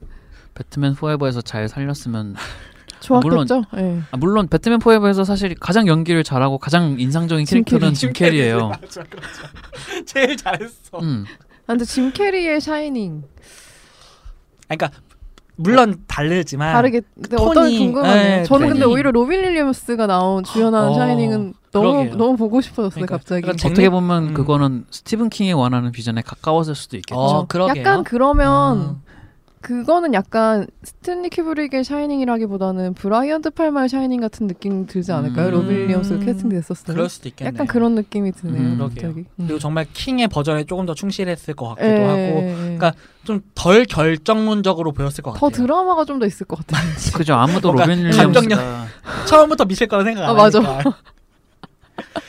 배트맨 0.55 0.95
포에버에서 0.95 1.41
잘 1.41 1.69
살렸으면 1.69 2.35
좋았겠죠. 2.99 3.63
예. 3.77 4.01
아, 4.11 4.17
물론 4.17 4.47
배트맨 4.47 4.79
포에버에서 4.79 5.23
사실 5.23 5.55
가장 5.59 5.87
연기를 5.87 6.23
잘하고 6.23 6.57
가장 6.57 6.95
인상적인 6.99 7.45
짐 7.45 7.63
캐릭터는 7.63 7.87
캐리. 7.89 7.95
짐 7.95 8.13
캐리예요. 8.13 8.69
맞아. 8.69 9.03
제일 10.05 10.35
잘했어. 10.37 10.99
음. 11.01 11.25
아, 11.63 11.67
근데 11.67 11.85
짐 11.85 12.11
캐리의 12.11 12.61
샤이닝 12.61 13.23
그러니까 14.67 14.91
물론 15.57 16.03
다르지만 16.07 16.73
다르게 16.73 17.01
근데 17.15 17.37
톤이, 17.37 17.49
어떤 17.49 17.77
궁금하네요. 17.77 18.39
예, 18.39 18.43
저는 18.43 18.67
근데 18.67 18.81
톤이. 18.81 18.93
오히려 18.93 19.11
로빈 19.11 19.41
윌리엄스가 19.41 20.05
나온 20.05 20.43
주연한 20.43 20.89
어, 20.89 20.93
샤이닝은 20.95 21.53
너무 21.71 21.91
그러게요. 21.93 22.15
너무 22.17 22.35
보고 22.35 22.59
싶어졌어요 22.61 22.89
그러니까, 23.05 23.17
갑자기. 23.17 23.41
그러니까 23.41 23.61
잭- 23.61 23.71
어떻게 23.71 23.89
보면 23.89 24.29
음. 24.29 24.33
그거는 24.33 24.85
스티븐 24.91 25.29
킹이 25.29 25.53
원하는 25.53 25.91
비전에 25.93 26.21
가까웠을 26.21 26.75
수도 26.75 26.97
있겠죠. 26.97 27.17
어. 27.19 27.47
약간 27.77 28.03
그러면 28.03 28.77
음. 28.79 29.01
그거는 29.65 30.13
약간 30.13 30.67
스탠리 30.83 31.29
큐브릭의 31.29 31.83
샤이닝이라기보다는 31.83 32.93
브라이언 32.93 33.41
드 33.41 33.49
팔마의 33.49 33.89
샤이닝 33.89 34.21
같은 34.21 34.45
느낌 34.45 34.85
들지 34.85 35.11
않을까요? 35.11 35.47
음. 35.47 35.51
로빈 35.53 35.69
윌리엄스가 35.75 36.23
캐스팅됐었어요. 36.23 36.95
그럴 36.95 37.09
수도 37.09 37.29
있겠네요. 37.29 37.51
약간 37.51 37.65
그런 37.65 37.95
느낌이 37.95 38.31
드네요. 38.31 38.57
음, 38.61 38.77
그러게요. 38.77 39.07
갑자기. 39.07 39.19
음. 39.39 39.45
그리고 39.47 39.57
정말 39.57 39.87
킹의 39.91 40.27
버전에 40.27 40.65
조금 40.65 40.85
더 40.85 40.93
충실했을 40.93 41.55
것 41.55 41.69
같기도 41.69 41.87
예, 41.87 42.03
하고 42.03 42.15
예, 42.43 42.49
예. 42.49 42.53
그러니까 42.53 42.93
좀 43.23 43.41
덜 43.55 43.85
결정론적으로 43.85 44.91
보였을 44.91 45.23
것더 45.23 45.39
같아요. 45.47 45.49
드라마가 45.65 46.05
좀 46.05 46.19
더 46.19 46.27
있을 46.27 46.45
것 46.45 46.59
같아요. 46.59 46.83
그죠. 47.17 47.33
아무도 47.33 47.73
뭔가 47.73 47.87
로빈 47.91 48.11
감정력- 48.11 48.59
윌리엄스가 48.59 48.85
처음부터 49.25 49.65
미칠 49.65 49.87
거라 49.87 50.03
생각 50.03 50.25
안 50.25 50.29
아, 50.29 50.33
맞아. 50.33 50.59
하니까. 50.61 50.89
아, 50.91 50.93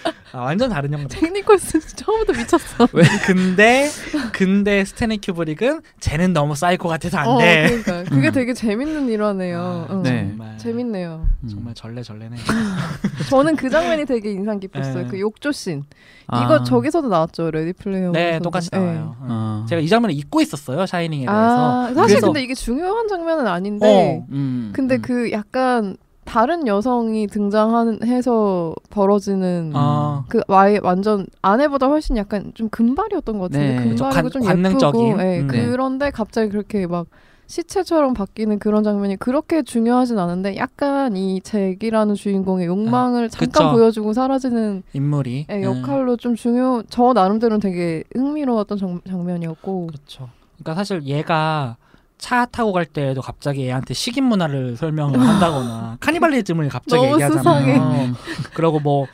완전 0.33 0.69
다른 0.71 0.93
영화. 0.93 1.07
잭 1.09 1.33
니콜슨 1.33 1.81
처음부터 1.81 2.33
미쳤어. 2.39 2.87
근데 3.27 3.89
근데 4.33 4.85
스탠리 4.85 5.19
큐브릭은 5.19 5.81
쟤는 6.01 6.33
너무 6.33 6.55
사이코 6.55 6.89
같아서 6.89 7.19
안 7.19 7.27
어, 7.29 7.39
돼. 7.39 7.67
그러니까 7.83 8.11
그게 8.11 8.29
음. 8.29 8.33
되게 8.33 8.53
재밌는 8.55 9.09
일화네요. 9.09 9.87
아, 9.89 9.93
응. 9.95 10.03
네. 10.03 10.29
정말 10.29 10.59
재밌네요. 10.59 11.27
음. 11.45 11.49
정말 11.49 11.75
절레 11.75 12.03
절레네. 12.03 12.37
저는 13.31 13.57
그 13.57 13.71
장면이 13.71 14.05
되게 14.05 14.33
인상 14.33 14.59
깊었어요. 14.61 15.05
네. 15.05 15.09
그 15.09 15.21
욕조 15.21 15.53
씬. 15.53 15.85
아, 16.29 16.43
이거 16.45 16.65
저기서도 16.65 17.09
나왔죠. 17.09 17.51
레디 17.51 17.73
플레이어. 17.73 18.11
네, 18.13 18.39
똑같이 18.41 18.69
나와요. 18.73 19.17
응. 19.21 19.27
어. 19.31 19.67
제가 19.69 19.81
이 19.81 19.89
장면을 19.89 20.15
잊고 20.15 20.41
있었어요. 20.41 20.87
샤이닝에 20.87 21.25
대해서. 21.27 21.33
아, 21.33 21.93
사실 21.95 22.17
그래서- 22.17 22.27
근데 22.27 22.43
이게 22.43 22.55
중요한 22.55 23.07
장면은 23.09 23.47
아닌데 23.47 23.87
어. 24.21 24.27
음, 24.33 24.73
근데 24.75 24.97
음. 24.97 25.03
그 25.03 25.31
약간 25.33 25.97
다른 26.27 26.67
여성이 26.67 27.27
등장해서 27.29 28.75
벌어지는 28.91 29.73
아. 29.75 30.25
그 30.29 30.41
와이 30.49 30.79
완전 30.83 31.27
아내보다 31.41 31.87
훨씬 31.87 32.17
약간 32.17 32.53
좀 32.55 32.69
금발이었던 32.69 33.39
것 33.39 33.51
같은데 33.51 33.77
네. 33.81 33.89
금발이고 33.89 34.13
관- 34.23 34.31
좀 34.31 34.43
관능적인? 34.43 35.07
예쁘고 35.07 35.23
예, 35.23 35.41
음. 35.41 35.47
네. 35.47 35.67
그런데 35.67 36.11
갑자기 36.11 36.51
그렇게 36.51 36.87
막 36.87 37.07
시체처럼 37.47 38.13
바뀌는 38.13 38.59
그런 38.59 38.83
장면이 38.83 39.17
그렇게 39.17 39.63
중요하진 39.63 40.19
않은데 40.19 40.57
약간 40.57 41.17
이 41.17 41.41
잭이라는 41.41 42.17
주인공의 42.17 42.67
욕망을 42.67 43.29
잠깐 43.29 43.49
그쵸. 43.49 43.71
보여주고 43.73 44.13
사라지는 44.13 44.83
인물이 44.93 45.47
예, 45.49 45.55
응. 45.55 45.63
역할로 45.63 46.17
좀 46.17 46.35
중요 46.35 46.83
저 46.89 47.13
나름대로는 47.13 47.61
되게 47.61 48.03
흥미로웠던 48.17 48.79
장, 48.79 49.01
장면이었고 49.09 49.87
그렇죠. 49.87 50.29
그러니까 50.59 50.75
사실 50.75 51.05
얘가 51.05 51.77
차 52.19 52.47
타고 52.47 52.73
갈 52.73 52.87
때에도 52.87 53.21
갑자기 53.21 53.63
얘한테 53.67 53.95
식인 53.95 54.25
문화를 54.25 54.77
설명을 54.77 55.21
한다거나 55.21 55.97
카니발리즘을 56.01 56.69
갑자기 56.69 57.05
얘기하잖아요. 57.05 57.81
어. 57.81 58.07
그러고 58.55 58.81
뭐 58.81 59.07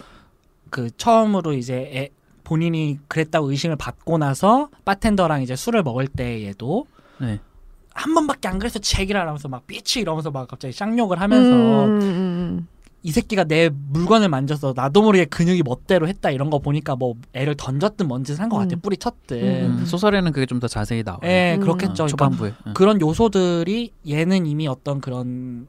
그 0.73 0.91
처음으로 0.97 1.53
이제 1.53 1.91
애- 1.95 2.09
본인이 2.45 2.99
그랬다고 3.07 3.51
의심을 3.51 3.77
받고 3.77 4.17
나서 4.19 4.71
바텐더랑 4.87 5.43
이제 5.43 5.55
술을 5.55 5.83
먹을 5.83 6.09
때 6.09 6.45
얘도 6.47 6.87
네. 7.19 7.39
한 7.93 8.15
번밖에 8.15 8.49
안 8.49 8.59
그래서 8.59 8.79
제기라 8.79 9.21
하면서 9.21 9.49
막 9.49 9.67
삐치 9.67 10.01
이러면서 10.01 10.31
막 10.31 10.49
갑자기 10.49 10.73
쌍욕을 10.73 11.21
하면서 11.21 11.85
음, 11.85 12.01
음, 12.01 12.03
음. 12.03 12.67
이 13.05 13.11
새끼가 13.11 13.45
내 13.45 13.69
물건을 13.69 14.29
만져서 14.29 14.75
나도 14.77 15.03
모르게 15.03 15.25
근육이 15.25 15.63
멋대로 15.65 16.07
했다 16.07 16.31
이런 16.31 16.51
거 16.51 16.61
보니까 16.61 16.95
뭐 16.95 17.15
애를 17.33 17.57
던졌든 17.57 18.07
뭔짓을 18.07 18.41
한것 18.41 18.59
같아 18.61 18.77
음. 18.77 18.81
뿌리 18.81 18.97
쳤든 18.97 19.39
음, 19.81 19.85
소설에는 19.87 20.31
그게 20.33 20.47
좀 20.47 20.61
더 20.61 20.69
자세히 20.69 21.03
나와요. 21.03 21.21
예 21.25 21.55
음. 21.57 21.61
그렇겠죠 21.61 22.05
어, 22.05 22.07
그러니까 22.07 22.11
초반부에. 22.17 22.53
응. 22.69 22.75
그런 22.75 23.01
요소들이 23.01 23.91
얘는 24.09 24.47
이미 24.47 24.69
어떤 24.69 25.01
그런 25.01 25.67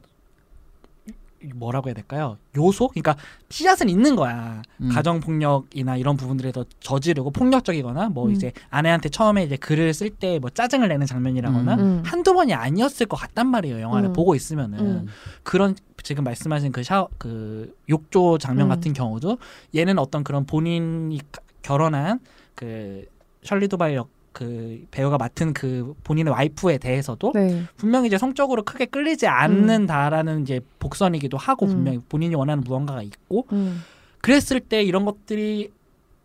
뭐라고 1.54 1.88
해야 1.88 1.94
될까요? 1.94 2.38
요소? 2.56 2.88
그러니까 2.88 3.16
씨앗은 3.50 3.88
있는 3.88 4.16
거야. 4.16 4.62
음. 4.80 4.88
가정 4.90 5.20
폭력이나 5.20 5.96
이런 5.96 6.16
부분들에서 6.16 6.64
저지르고 6.80 7.30
폭력적이거나 7.30 8.08
뭐 8.10 8.26
음. 8.26 8.32
이제 8.32 8.52
아내한테 8.70 9.08
처음에 9.08 9.44
이제 9.44 9.56
글을 9.56 9.92
쓸 9.94 10.10
때 10.10 10.38
뭐 10.38 10.50
짜증을 10.50 10.88
내는 10.88 11.06
장면이라거나 11.06 11.74
음. 11.74 11.80
음. 11.80 12.02
한두 12.04 12.34
번이 12.34 12.54
아니었을 12.54 13.06
것 13.06 13.16
같단 13.16 13.46
말이에요. 13.48 13.80
영화를 13.80 14.10
음. 14.10 14.12
보고 14.12 14.34
있으면은 14.34 14.78
음. 14.78 15.06
그런 15.42 15.74
지금 16.02 16.24
말씀하신 16.24 16.70
그 16.72 16.82
샤워 16.82 17.08
그 17.18 17.74
욕조 17.88 18.38
장면 18.38 18.66
음. 18.66 18.68
같은 18.68 18.92
경우도 18.92 19.38
얘는 19.74 19.98
어떤 19.98 20.22
그런 20.24 20.44
본인이 20.46 21.18
가- 21.32 21.40
결혼한 21.62 22.20
그 22.54 23.04
셜리 23.42 23.68
두바이 23.68 23.94
역 23.94 24.08
그 24.34 24.84
배우가 24.90 25.16
맡은 25.16 25.54
그 25.54 25.94
본인의 26.04 26.32
와이프에 26.32 26.76
대해서도 26.78 27.32
네. 27.34 27.62
분명히 27.76 28.08
이제 28.08 28.18
성적으로 28.18 28.64
크게 28.64 28.86
끌리지 28.86 29.26
않는다라는 29.26 30.42
이제 30.42 30.60
복선이기도 30.80 31.38
하고 31.38 31.64
음. 31.66 31.70
분명히 31.70 32.00
본인이 32.08 32.34
원하는 32.34 32.62
무언가가 32.62 33.00
있고 33.00 33.46
음. 33.52 33.82
그랬을 34.20 34.60
때 34.60 34.82
이런 34.82 35.04
것들이 35.04 35.70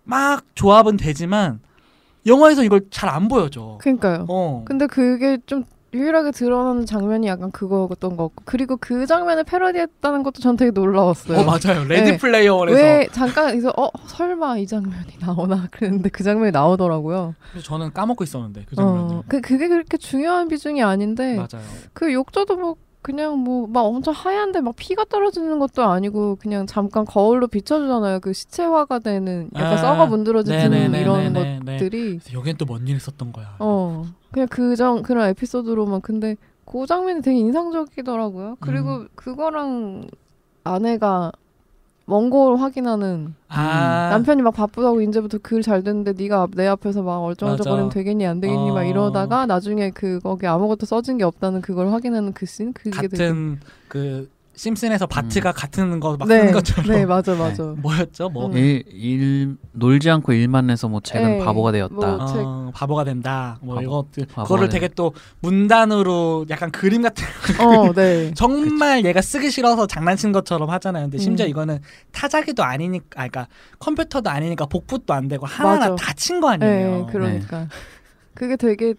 막 0.04 0.44
조합은 0.56 0.98
되지만 0.98 1.60
영화에서 2.26 2.64
이걸 2.64 2.82
잘 2.90 3.10
안 3.10 3.28
보여줘. 3.28 3.78
그러니까요. 3.80 4.26
어. 4.28 4.64
근데 4.66 4.88
그게 4.88 5.38
좀 5.46 5.64
유일하게 5.94 6.32
드러나는 6.32 6.86
장면이 6.86 7.28
약간 7.28 7.52
그거였던 7.52 8.16
것 8.16 8.30
같고 8.30 8.44
그리고 8.46 8.78
그 8.78 9.06
장면을 9.06 9.44
패러디했다는 9.44 10.24
것도 10.24 10.40
전 10.42 10.56
되게 10.56 10.72
놀라웠어요. 10.72 11.40
어 11.40 11.44
맞아요. 11.44 11.84
레디 11.86 12.12
네. 12.12 12.18
플레이어 12.18 12.56
원에서 12.56 12.78
왜 12.78 13.08
잠깐 13.12 13.48
그래서 13.50 13.74
어 13.76 13.90
설마 14.08 14.58
이 14.58 14.68
장면이 14.68 15.18
나오나 15.20 15.68
그랬는데 15.72 16.10
그 16.10 16.24
장면이 16.24 16.52
나오더라고요. 16.52 17.36
그래서 17.52 17.66
저는 17.66 17.94
까먹고 17.94 18.24
있었는데 18.24 18.66
그 18.70 18.76
장면을. 18.76 19.16
어, 19.16 19.24
그 19.28 19.42
그게 19.42 19.68
그렇게 19.68 19.98
중요한 19.98 20.48
비중이 20.48 20.84
아닌데 20.84 21.36
맞아요. 21.36 21.66
그 21.94 22.14
욕조도 22.14 22.58
뭐 22.58 22.76
그냥 23.02 23.38
뭐 23.40 23.66
막 23.68 23.82
엄청 23.82 24.14
하얀데 24.14 24.62
막 24.62 24.76
피가 24.76 25.06
떨어지는 25.06 25.60
것도 25.60 25.84
아니고 25.84 26.36
그냥 26.36 26.66
잠깐 26.68 27.06
거울로 27.06 27.48
비춰주잖아요. 27.48 28.20
그 28.20 28.34
시체화가 28.34 29.00
되는 29.00 29.50
약간 29.56 29.74
아, 29.74 29.78
썩어 29.78 30.08
문드러지는 30.08 30.94
이런 30.96 31.34
네. 31.34 31.60
것들이 31.66 32.20
여긴 32.34 32.58
또 32.58 32.66
뭔 32.66 32.86
일 32.88 32.98
있었던 32.98 33.32
거야. 33.32 33.56
어 33.60 34.04
그냥 34.32 34.48
그정 34.50 35.02
그런 35.02 35.30
에피소드로만 35.30 36.02
근데 36.02 36.36
그 36.66 36.86
장면이 36.86 37.22
되게 37.22 37.38
인상적이더라고요. 37.40 38.58
그리고 38.60 38.98
음. 38.98 39.08
그거랑 39.16 40.08
아내가 40.64 41.32
원고를 42.10 42.62
확인하는 42.62 43.34
아 43.50 44.10
남편이 44.12 44.42
막 44.42 44.52
바쁘다고 44.52 45.02
이제부터 45.02 45.38
글 45.42 45.62
잘 45.62 45.84
됐는데 45.84 46.14
네가 46.14 46.42
앞- 46.44 46.52
내 46.56 46.66
앞에서 46.68 47.04
막 47.04 47.20
얼쩡얼쩡거리면. 47.24 47.90
되겠니 47.90 48.26
안 48.26 48.40
되겠니 48.40 48.72
막 48.72 48.78
어. 48.80 48.84
이러다가 48.84 49.46
나중에 49.46 49.92
그 49.92 50.20
거기 50.22 50.48
아무것도 50.48 50.86
써진 50.86 51.18
게 51.18 51.24
없다는 51.24 51.62
그걸 51.62 51.92
확인하는 51.92 52.34
그씬 52.34 52.74
그게 52.74 52.92
되게 53.08 53.08
같은 53.18 53.60
그 53.88 54.30
심슨에서 54.64 55.08
바트가 55.08 55.54
같은 55.54 56.02
거막 56.02 56.28
네, 56.28 56.40
쓰는 56.40 56.52
것처럼 56.52 56.86
네 56.92 57.06
맞아 57.06 57.34
맞아. 57.34 57.64
뭐였죠? 57.78 58.28
뭐 58.28 58.48
음. 58.48 58.58
일, 58.58 58.84
일 58.92 59.56
놀지 59.72 60.10
않고 60.10 60.34
일만 60.34 60.70
해서 60.70 60.90
뭐 60.90 61.00
쟤는 61.00 61.36
에이, 61.36 61.46
바보가 61.46 61.72
되었다. 61.72 61.96
뭐 61.96 62.26
책. 62.26 62.36
어, 62.40 62.72
바보가 62.76 63.06
된다. 63.06 63.58
뭐 63.62 63.76
바보- 63.76 63.86
이것들 63.86 64.26
그거를. 64.28 64.68
되게 64.68 64.90
또 64.90 65.14
문단으로 65.40 66.46
약간 66.50 66.72
그림 66.72 67.02
같은 67.04 67.26
어, 67.66 67.94
네. 67.94 68.34
정말 68.36 69.06
얘가 69.06 69.22
쓰기 69.22 69.50
싫어서 69.50 69.88
장난친 69.88 70.34
것처럼 70.34 70.70
하잖아요. 70.72 71.06
근데 71.06 71.20
심지어 71.20 71.46
음. 71.46 71.50
이거는 71.52 71.80
타자기도 72.12 72.62
아니니까, 72.62 73.06
아, 73.16 73.28
그러니까 73.30 73.48
컴퓨터도 73.80 74.30
아니니까 74.30 74.66
복붙도 74.66 75.14
안 75.14 75.30
되고 75.30 75.46
하나하나. 75.46 75.96
다 75.96 76.14
친 76.16 76.42
거 76.42 76.50
아니에요. 76.50 77.06
네, 77.06 77.12
그러니까 77.14 77.68
그게 78.34 78.58
되게 78.58 78.94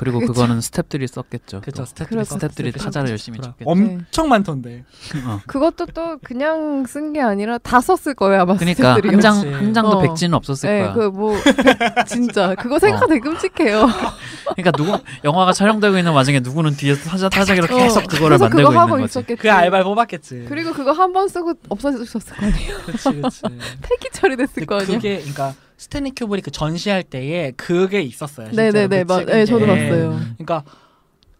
그리고 0.00 0.18
그쵸. 0.20 0.32
그거는 0.32 0.60
스탭들이 0.60 1.06
썼겠죠. 1.06 1.60
그렇죠. 1.60 1.84
스탭들이 1.84 2.24
썼겠죠. 2.24 2.70
타자를 2.84 3.10
열심히. 3.10 3.38
쳤겠죠. 3.38 3.68
엄청 3.70 4.28
많던데. 4.30 4.84
어. 5.26 5.40
그것도 5.46 5.86
또 5.94 6.18
그냥 6.24 6.84
쓴 6.86 7.12
게 7.12 7.20
아니라 7.20 7.58
다 7.58 7.80
썼을 7.80 8.14
거예요 8.14 8.42
아마 8.42 8.56
그러니까. 8.56 8.94
한장 8.94 9.40
그렇지. 9.40 9.52
한 9.52 9.74
장도 9.74 9.98
어. 9.98 10.00
백지는 10.00 10.34
없었을 10.34 10.68
네, 10.70 10.80
거야. 10.82 10.92
그뭐 10.94 11.36
진짜 12.08 12.54
그거 12.54 12.78
생각 12.78 13.02
어. 13.02 13.06
되게 13.06 13.20
끔찍해요. 13.20 13.86
그러니까 14.56 14.70
누구 14.72 14.98
영화가 15.24 15.52
촬영되고 15.52 15.98
있는 15.98 16.12
와중에 16.12 16.40
누구는 16.40 16.76
뒤에서 16.76 17.08
타자 17.10 17.28
타자기로 17.28 17.66
어, 17.66 17.78
계속 17.78 18.06
그거를 18.06 18.38
만들고 18.38 18.68
그거 18.70 18.80
하고 18.80 18.96
있는 18.96 19.02
거지. 19.04 19.18
있었겠지. 19.18 19.42
그 19.42 19.50
알바를 19.52 19.84
뽑았겠지. 19.84 20.46
그리고 20.48 20.72
그거 20.72 20.92
한 20.92 21.10
번 21.12 21.28
쓰고 21.28 21.54
없어졌을 21.68 22.20
거 22.20 22.46
아니에요. 22.46 22.76
그렇지, 22.86 23.10
그렇지. 23.10 23.42
폐기 23.82 24.08
처리됐을 24.12 24.64
거 24.64 24.76
아니에요. 24.76 24.92
그게 24.98 25.16
그러니까 25.18 25.54
스탠리 25.80 26.10
큐브리크 26.14 26.50
전시할 26.50 27.02
때에 27.02 27.52
그게 27.52 28.02
있었어요. 28.02 28.50
네네네, 28.50 29.04
그 29.04 29.12
맞, 29.12 29.20
찍은 29.20 29.32
네, 29.32 29.46
저도 29.46 29.60
게. 29.60 29.66
봤어요. 29.66 30.20
그러니까 30.34 30.62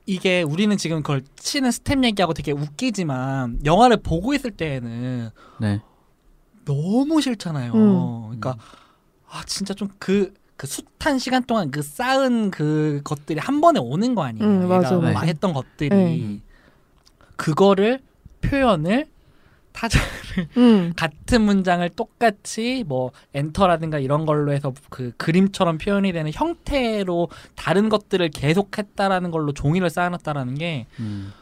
이게 0.06 0.40
우리는 0.40 0.74
지금 0.78 1.02
그걸 1.02 1.20
치는 1.36 1.70
스태프 1.70 2.02
얘기하고 2.04 2.32
되게 2.32 2.50
웃기지만 2.52 3.60
영화를 3.66 3.98
보고 3.98 4.32
있을 4.32 4.50
때에는 4.52 5.28
네. 5.60 5.82
너무 6.64 7.20
싫잖아요. 7.20 7.72
음. 7.74 8.22
그러니까 8.28 8.56
아 9.28 9.42
진짜 9.44 9.74
좀그 9.74 10.32
그 10.56 10.66
숱한 10.66 11.18
시간 11.18 11.42
동안 11.42 11.70
그 11.70 11.82
쌓은 11.82 12.50
그 12.50 13.02
것들이 13.04 13.40
한 13.40 13.60
번에 13.60 13.78
오는 13.78 14.14
거 14.14 14.22
아니에요. 14.22 14.48
음, 14.48 14.68
맞아, 14.70 14.96
맞아. 14.96 15.12
막 15.12 15.26
했던 15.26 15.52
것들이 15.52 15.90
네. 15.90 16.40
그거를 17.36 18.00
표현을 18.40 19.06
타자 19.72 19.98
음. 20.56 20.92
같은 20.96 21.42
문장을 21.42 21.88
똑같이 21.90 22.84
뭐 22.86 23.12
엔터라든가 23.34 23.98
이런 23.98 24.26
걸로 24.26 24.52
해서 24.52 24.72
그 24.88 25.12
그림처럼 25.16 25.78
표현이 25.78 26.12
되는 26.12 26.30
형태로 26.32 27.28
다른 27.56 27.88
것들을 27.88 28.28
계속했다라는 28.30 29.30
걸로 29.30 29.52
종이를 29.52 29.90
쌓아놨다라는 29.90 30.54
게 30.56 30.86
음. 30.98 31.32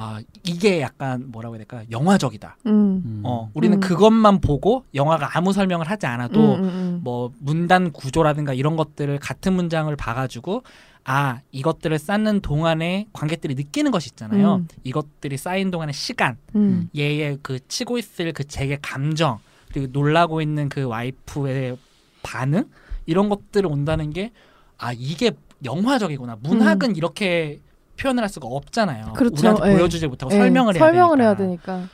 아 0.00 0.20
이게 0.44 0.80
약간 0.80 1.24
뭐라고 1.32 1.56
해야 1.56 1.58
될까 1.58 1.82
영화적이다. 1.90 2.58
음. 2.66 3.02
음. 3.04 3.22
어 3.24 3.50
우리는 3.52 3.78
음. 3.78 3.80
그것만 3.80 4.40
보고 4.40 4.84
영화가 4.94 5.36
아무 5.36 5.52
설명을 5.52 5.90
하지 5.90 6.06
않아도 6.06 6.54
음, 6.54 6.60
음, 6.60 6.64
음. 6.64 7.00
뭐 7.02 7.32
문단 7.40 7.90
구조라든가 7.90 8.54
이런 8.54 8.76
것들을 8.76 9.18
같은 9.18 9.54
문장을 9.54 9.94
봐가지고 9.96 10.62
아 11.10 11.40
이것들을 11.52 11.98
쌓는 11.98 12.40
동안에 12.40 13.06
관객들이 13.12 13.54
느끼는 13.54 13.90
것이 13.90 14.10
있잖아요. 14.12 14.56
음. 14.56 14.68
이것들이 14.84 15.36
쌓인 15.38 15.70
동안의 15.70 15.94
시간, 15.94 16.36
음. 16.54 16.90
얘의 16.94 17.38
그 17.42 17.66
치고 17.66 17.96
있을 17.98 18.32
그 18.32 18.44
제게 18.44 18.78
감정 18.82 19.38
그리고 19.72 19.86
놀라고 19.90 20.42
있는 20.42 20.68
그 20.68 20.82
와이프의 20.84 21.78
반응 22.22 22.64
이런 23.06 23.28
것들을 23.28 23.70
온다는 23.70 24.10
게 24.10 24.32
아 24.78 24.92
이게 24.92 25.32
영화적이구나. 25.64 26.38
문학은 26.40 26.96
이렇게 26.96 27.60
표현을 27.96 28.22
할 28.22 28.30
수가 28.30 28.46
없잖아요. 28.46 29.06
음. 29.08 29.12
그렇죠. 29.12 29.36
우리한테 29.38 29.70
예. 29.72 29.76
보여주지 29.76 30.06
못하고 30.06 30.32
예, 30.32 30.38
설명을 30.38 30.74
해야 30.76 30.78
설명을 30.84 31.18
되니까. 31.18 31.24
해야 31.24 31.36
되니까. 31.36 31.88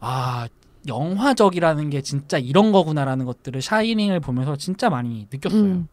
아 0.00 0.48
영화적이라는 0.86 1.90
게 1.90 2.02
진짜 2.02 2.38
이런 2.38 2.72
거구나라는 2.72 3.24
것들을 3.26 3.62
샤이닝을 3.62 4.20
보면서 4.20 4.56
진짜 4.56 4.90
많이 4.90 5.26
느꼈어요. 5.30 5.60
음. 5.62 5.88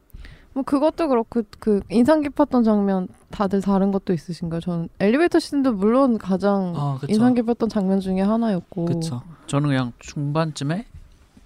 뭐 0.56 0.63
그것도 0.63 1.10
그렇고 1.10 1.44
그 1.60 1.82
인상 1.89 2.22
깊었던 2.22 2.63
장면 2.63 3.08
다들 3.30 3.62
다른 3.62 3.91
것도 3.91 4.13
있으신가요? 4.13 4.62
저는 4.62 4.89
엘리베이터 5.00 5.38
씬도 5.38 5.74
물론 5.74 6.18
가장 6.18 6.74
아. 6.76 6.98
인상 7.10 7.34
깊었던 7.34 7.68
장면 7.70 8.00
중에 8.00 8.22
하나였고. 8.22 8.86
그쵸. 8.86 9.22
저는 9.48 9.70
그냥 9.70 9.91
중반쯤에 10.00 10.86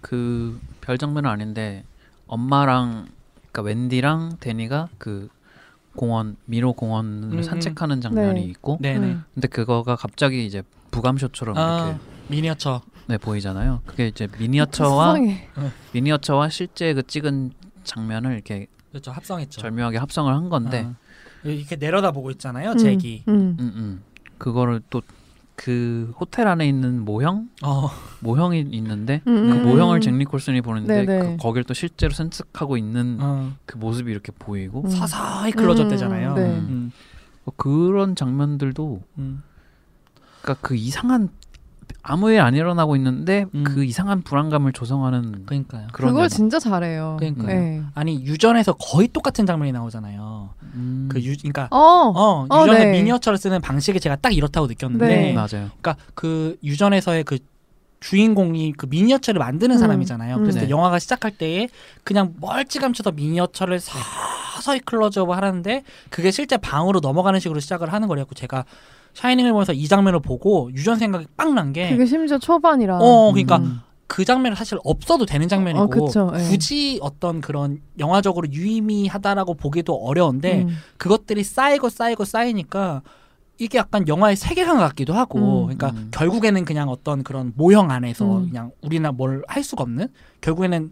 그 0.01 0.59
별 0.81 0.97
장면은 0.97 1.29
아닌데 1.29 1.83
엄마랑 2.25 3.05
그러니까 3.51 3.61
웬디랑 3.61 4.37
데니가 4.39 4.89
그 4.97 5.27
공원 5.95 6.35
미로 6.45 6.73
공원을 6.73 7.23
음, 7.33 7.37
음. 7.37 7.41
산책하는 7.43 8.01
장면이 8.01 8.41
네. 8.41 8.47
있고 8.47 8.77
네네. 8.81 9.05
음. 9.05 9.23
근데 9.35 9.47
그거가 9.47 9.95
갑자기 9.95 10.45
이제 10.47 10.63
부감쇼처럼 10.89 11.57
아 11.57 11.61
이렇게 11.61 11.99
미니어처. 12.29 12.81
네, 13.07 13.17
보이잖아요. 13.19 13.81
그게 13.85 14.07
이제 14.07 14.27
미니어처와 14.39 15.13
수상해. 15.13 15.47
미니어처와 15.93 16.49
실제 16.49 16.93
그 16.93 17.03
찍은 17.03 17.51
장면을 17.83 18.33
이렇게 18.33 18.67
그렇죠. 18.91 19.11
합성했죠. 19.11 19.61
절묘하게 19.61 19.97
합성을 19.97 20.33
한 20.33 20.49
건데 20.49 20.87
아, 20.87 21.47
이렇게 21.47 21.75
내려다 21.75 22.11
보고 22.11 22.31
있잖아요. 22.31 22.71
음, 22.71 22.77
잭이. 22.77 23.23
음. 23.27 23.57
음, 23.59 23.71
음. 23.75 24.03
그거를 24.37 24.81
또 24.89 25.01
그 25.59 26.13
호텔 26.17 26.47
안에 26.47 26.65
있는 26.65 27.03
모형 27.03 27.49
어. 27.63 27.89
모형이 28.21 28.61
있는데 28.71 29.21
음, 29.27 29.49
그 29.49 29.55
음, 29.57 29.63
모형을 29.63 29.97
음. 29.97 30.01
잭 30.01 30.13
니콜슨이 30.13 30.61
보는데 30.61 31.05
네네. 31.05 31.31
그 31.31 31.37
거길 31.37 31.65
또 31.65 31.73
실제로 31.73 32.13
산책하고 32.13 32.77
있는 32.77 33.17
어. 33.19 33.51
그 33.65 33.77
모습이 33.77 34.09
이렇게 34.09 34.31
보이고 34.39 34.83
음. 34.85 34.89
서서히 34.89 35.51
클로즈업 35.51 35.87
음, 35.87 35.89
되잖아요. 35.89 36.33
네. 36.35 36.43
음. 36.43 36.93
뭐 37.43 37.53
그런 37.57 38.15
장면들도 38.15 39.01
음. 39.17 39.43
그러니까 40.41 40.65
그 40.65 40.77
이상한 40.77 41.27
아무 42.01 42.31
일 42.31 42.39
안 42.39 42.55
일어나고 42.55 42.95
있는데 42.95 43.45
음. 43.53 43.63
그 43.63 43.83
이상한 43.83 44.21
불안감을 44.21 44.73
조성하는 44.73 45.45
그러니까요. 45.45 45.87
그런 45.91 46.11
그걸 46.11 46.29
장면. 46.29 46.29
진짜 46.29 46.59
잘해요. 46.59 47.17
그러니까요. 47.19 47.47
네. 47.47 47.81
아니 47.93 48.23
유전에서 48.23 48.73
거의 48.73 49.07
똑같은 49.07 49.45
장면이 49.45 49.71
나오잖아요. 49.73 50.49
음. 50.75 51.09
그 51.11 51.21
유, 51.21 51.35
그러니까 51.37 51.67
어. 51.71 51.77
어, 51.77 52.45
어, 52.49 52.61
유전의 52.63 52.85
네. 52.85 52.91
미니어처를 52.93 53.37
쓰는 53.37 53.59
방식이 53.61 53.99
제가 53.99 54.15
딱 54.17 54.33
이렇다고 54.33 54.67
느꼈는데, 54.67 55.07
네. 55.07 55.33
맞아요. 55.33 55.47
그러니까 55.81 55.97
그 56.15 56.57
유전에서의 56.63 57.23
그 57.25 57.37
주인공이 57.99 58.73
그 58.77 58.85
미니어처를 58.89 59.39
만드는 59.39 59.75
음, 59.75 59.79
사람이잖아요. 59.79 60.37
음. 60.37 60.41
그래서 60.41 60.61
네. 60.61 60.69
영화가 60.69 60.99
시작할 60.99 61.31
때에 61.31 61.67
그냥 62.05 62.33
멀찌감치서 62.39 63.11
미니어처를 63.11 63.79
서서히 64.59 64.79
클로즈업을 64.81 65.35
하는데 65.35 65.83
그게 66.09 66.31
실제 66.31 66.57
방으로 66.57 66.99
넘어가는 66.99 67.39
식으로 67.39 67.59
시작을 67.59 67.91
하는 67.93 68.07
거래고 68.07 68.35
제가 68.35 68.65
샤이닝을 69.13 69.51
보면서 69.51 69.73
이 69.73 69.87
장면을 69.87 70.19
보고 70.19 70.69
유전 70.73 70.97
생각이 70.97 71.25
빵 71.37 71.55
난 71.55 71.73
게 71.73 71.89
그게 71.89 72.05
심지어 72.05 72.37
초반이라. 72.37 72.97
네. 72.99 73.03
어, 73.03 73.31
그러니까 73.31 73.57
음. 73.57 73.79
그 74.07 74.25
장면은 74.25 74.55
사실 74.55 74.77
없어도 74.83 75.25
되는 75.25 75.47
장면이고 75.47 75.83
어, 75.83 75.87
그쵸, 75.87 76.31
예. 76.35 76.39
굳이 76.49 76.99
어떤 77.01 77.41
그런 77.41 77.79
영화적으로 77.99 78.47
유의미하다라고 78.51 79.53
보기도 79.55 79.95
어려운데 79.95 80.63
음. 80.63 80.77
그것들이 80.97 81.43
쌓이고 81.43 81.89
쌓이고 81.89 82.25
쌓이니까 82.25 83.01
이게 83.59 83.77
약간 83.77 84.07
영화의 84.07 84.35
세계관 84.35 84.77
같기도 84.77 85.13
하고 85.13 85.37
음. 85.39 85.75
그러니까 85.75 85.89
음. 85.91 86.07
결국에는 86.11 86.65
그냥 86.65 86.89
어떤 86.89 87.23
그런 87.23 87.51
모형 87.55 87.91
안에서 87.91 88.39
음. 88.39 88.47
그냥 88.49 88.71
우리나 88.81 89.11
뭘 89.11 89.43
할 89.47 89.63
수가 89.63 89.83
없는 89.83 90.07
결국에는 90.41 90.91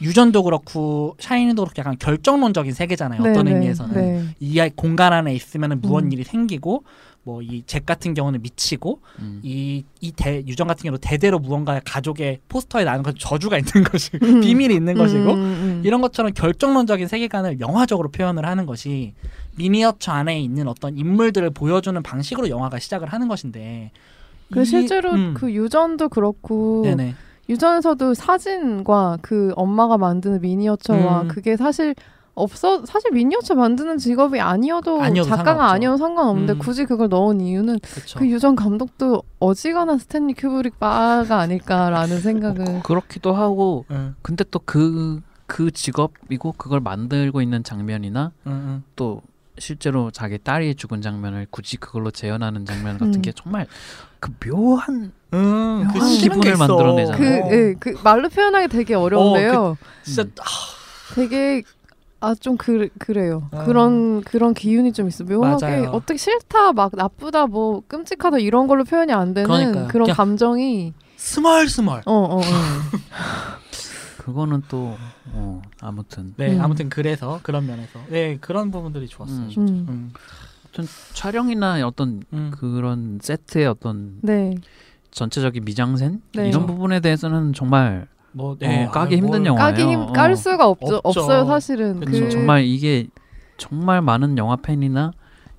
유전도 0.00 0.42
그렇고 0.44 1.16
샤이니도 1.18 1.62
그렇고 1.64 1.74
약간 1.78 1.96
결정론적인 1.98 2.72
세계잖아요 2.72 3.22
네, 3.22 3.30
어떤 3.30 3.46
네, 3.46 3.52
의미에서는 3.52 3.94
네. 3.94 4.24
이 4.40 4.60
아이 4.60 4.70
공간 4.70 5.12
안에 5.12 5.34
있으면 5.34 5.80
무언 5.80 6.04
음. 6.06 6.12
일이 6.12 6.24
생기고 6.24 6.84
뭐 7.24 7.42
이 7.42 7.62
잭 7.66 7.84
같은 7.84 8.14
경우는 8.14 8.40
미치고 8.42 9.00
음. 9.18 9.40
이이 9.42 9.84
대 10.16 10.42
유전 10.46 10.66
같은 10.66 10.82
경우는 10.84 10.98
대대로 11.02 11.38
무언가 11.38 11.78
가족의 11.84 12.38
포스터에 12.48 12.84
나는 12.84 13.02
건 13.02 13.14
저주가 13.18 13.58
있는 13.58 13.84
것이 13.84 14.10
음. 14.22 14.40
비밀이 14.40 14.72
있는 14.74 14.94
것이고 14.94 15.24
음, 15.24 15.38
음, 15.38 15.42
음. 15.42 15.82
이런 15.84 16.00
것처럼 16.00 16.32
결정론적인 16.32 17.06
세계관을 17.08 17.60
영화적으로 17.60 18.10
표현을 18.10 18.46
하는 18.46 18.64
것이 18.66 19.12
미니어처 19.56 20.12
안에 20.12 20.40
있는 20.40 20.68
어떤 20.68 20.96
인물들을 20.96 21.50
보여주는 21.50 22.00
방식으로 22.02 22.48
영화가 22.48 22.78
시작을 22.78 23.08
하는 23.12 23.28
것인데 23.28 23.90
그 24.52 24.62
이- 24.62 24.64
실제로 24.64 25.10
음, 25.12 25.34
그 25.36 25.52
유전도 25.52 26.08
그렇고 26.08 26.82
네네 26.84 27.14
유전에서도 27.48 28.14
사진과 28.14 29.18
그 29.22 29.52
엄마가 29.56 29.98
만드는 29.98 30.40
미니어처와 30.40 31.22
음. 31.22 31.28
그게 31.28 31.56
사실 31.56 31.94
없어 32.34 32.84
사실 32.86 33.10
미니어처 33.10 33.54
만드는 33.54 33.98
직업이 33.98 34.40
아니어도, 34.40 35.02
아니어도 35.02 35.28
작가가 35.28 35.50
상관없죠. 35.50 35.74
아니어도 35.74 35.96
상관없는데 35.96 36.52
음. 36.52 36.58
굳이 36.58 36.84
그걸 36.84 37.08
넣은 37.08 37.40
이유는 37.40 37.80
그쵸. 37.80 38.18
그 38.18 38.28
유전 38.28 38.54
감독도 38.54 39.22
어지간한 39.40 39.98
스탠리 39.98 40.34
큐브릭 40.34 40.78
빠가 40.78 41.38
아닐까라는 41.38 42.20
생각을 42.20 42.82
그렇기도 42.84 43.32
하고 43.34 43.86
응, 43.90 44.14
근데 44.22 44.44
또그그 44.44 45.72
직업이고 45.72 46.52
그걸 46.52 46.80
만들고 46.80 47.42
있는 47.42 47.64
장면이나 47.64 48.30
응, 48.46 48.52
응. 48.52 48.82
또 48.94 49.22
실제로 49.58 50.12
자기 50.12 50.38
딸이 50.38 50.76
죽은 50.76 51.02
장면을 51.02 51.48
굳이 51.50 51.76
그걸로 51.76 52.12
재현하는 52.12 52.64
장면 52.64 52.98
같은 52.98 53.16
음. 53.16 53.22
게 53.22 53.32
정말 53.32 53.66
그 54.20 54.30
묘한 54.38 55.12
응, 55.34 55.88
그 55.92 55.98
기분을 56.18 56.52
있어. 56.54 56.58
만들어내잖아. 56.66 57.18
그, 57.18 57.24
어. 57.24 57.50
예, 57.52 57.74
그 57.78 57.98
말로 58.02 58.28
표현하기 58.28 58.68
되게 58.68 58.94
어려운데요. 58.94 59.76
진짜 60.04 60.22
음. 60.22 60.32
아, 60.40 60.44
되게 61.14 61.62
아 62.20 62.34
좀 62.34 62.56
그, 62.56 62.88
그래요. 62.98 63.48
어. 63.52 63.62
그런 63.64 64.22
그런 64.22 64.52
기운이 64.54 64.92
좀 64.92 65.06
있어. 65.08 65.22
묘하게 65.24 65.66
맞아요. 65.66 65.90
어떻게 65.90 66.16
싫다, 66.18 66.72
막 66.72 66.90
나쁘다, 66.94 67.46
뭐 67.46 67.82
끔찍하다 67.86 68.38
이런 68.38 68.66
걸로 68.66 68.82
표현이 68.84 69.12
안 69.12 69.34
되는 69.34 69.48
그러니까요. 69.48 69.88
그런 69.88 70.08
감정이 70.08 70.94
스멀스멀. 71.16 72.02
어, 72.06 72.12
어, 72.12 72.38
어. 72.38 72.40
그거는 74.18 74.62
또 74.68 74.96
어, 75.32 75.62
아무튼 75.80 76.34
네, 76.36 76.54
음. 76.56 76.60
아무튼 76.60 76.88
그래서 76.88 77.40
그런 77.42 77.66
면에서 77.66 78.00
네 78.08 78.36
그런 78.40 78.70
부분들이 78.70 79.06
좋았어요. 79.06 79.38
음. 79.44 79.48
진짜. 79.50 79.72
음. 79.72 79.86
음. 79.88 80.86
촬영이나 81.12 81.84
어떤 81.86 82.22
음. 82.32 82.52
그런 82.56 83.18
세트의 83.22 83.66
어떤 83.66 84.18
네. 84.22 84.54
전체적인 85.22 85.64
미장센 85.64 86.22
네. 86.34 86.48
이런 86.48 86.66
부분에 86.66 87.00
대해서는 87.00 87.52
정말 87.52 88.06
뭐 88.30 88.52
어, 88.52 88.90
까기 88.90 89.14
아유, 89.16 89.22
힘든 89.22 89.40
뭘- 89.40 89.46
영화. 89.46 89.64
까기 89.64 89.82
힘, 89.82 89.98
어. 90.00 90.12
깔 90.12 90.36
수가 90.36 90.68
없죠, 90.68 91.00
없죠. 91.02 91.20
없어요 91.22 91.44
사실은. 91.44 91.98
그 92.00 92.28
정말 92.30 92.62
이게 92.64 93.08
정말 93.56 94.00
많은 94.00 94.38
영화 94.38 94.54
팬이나 94.54 95.12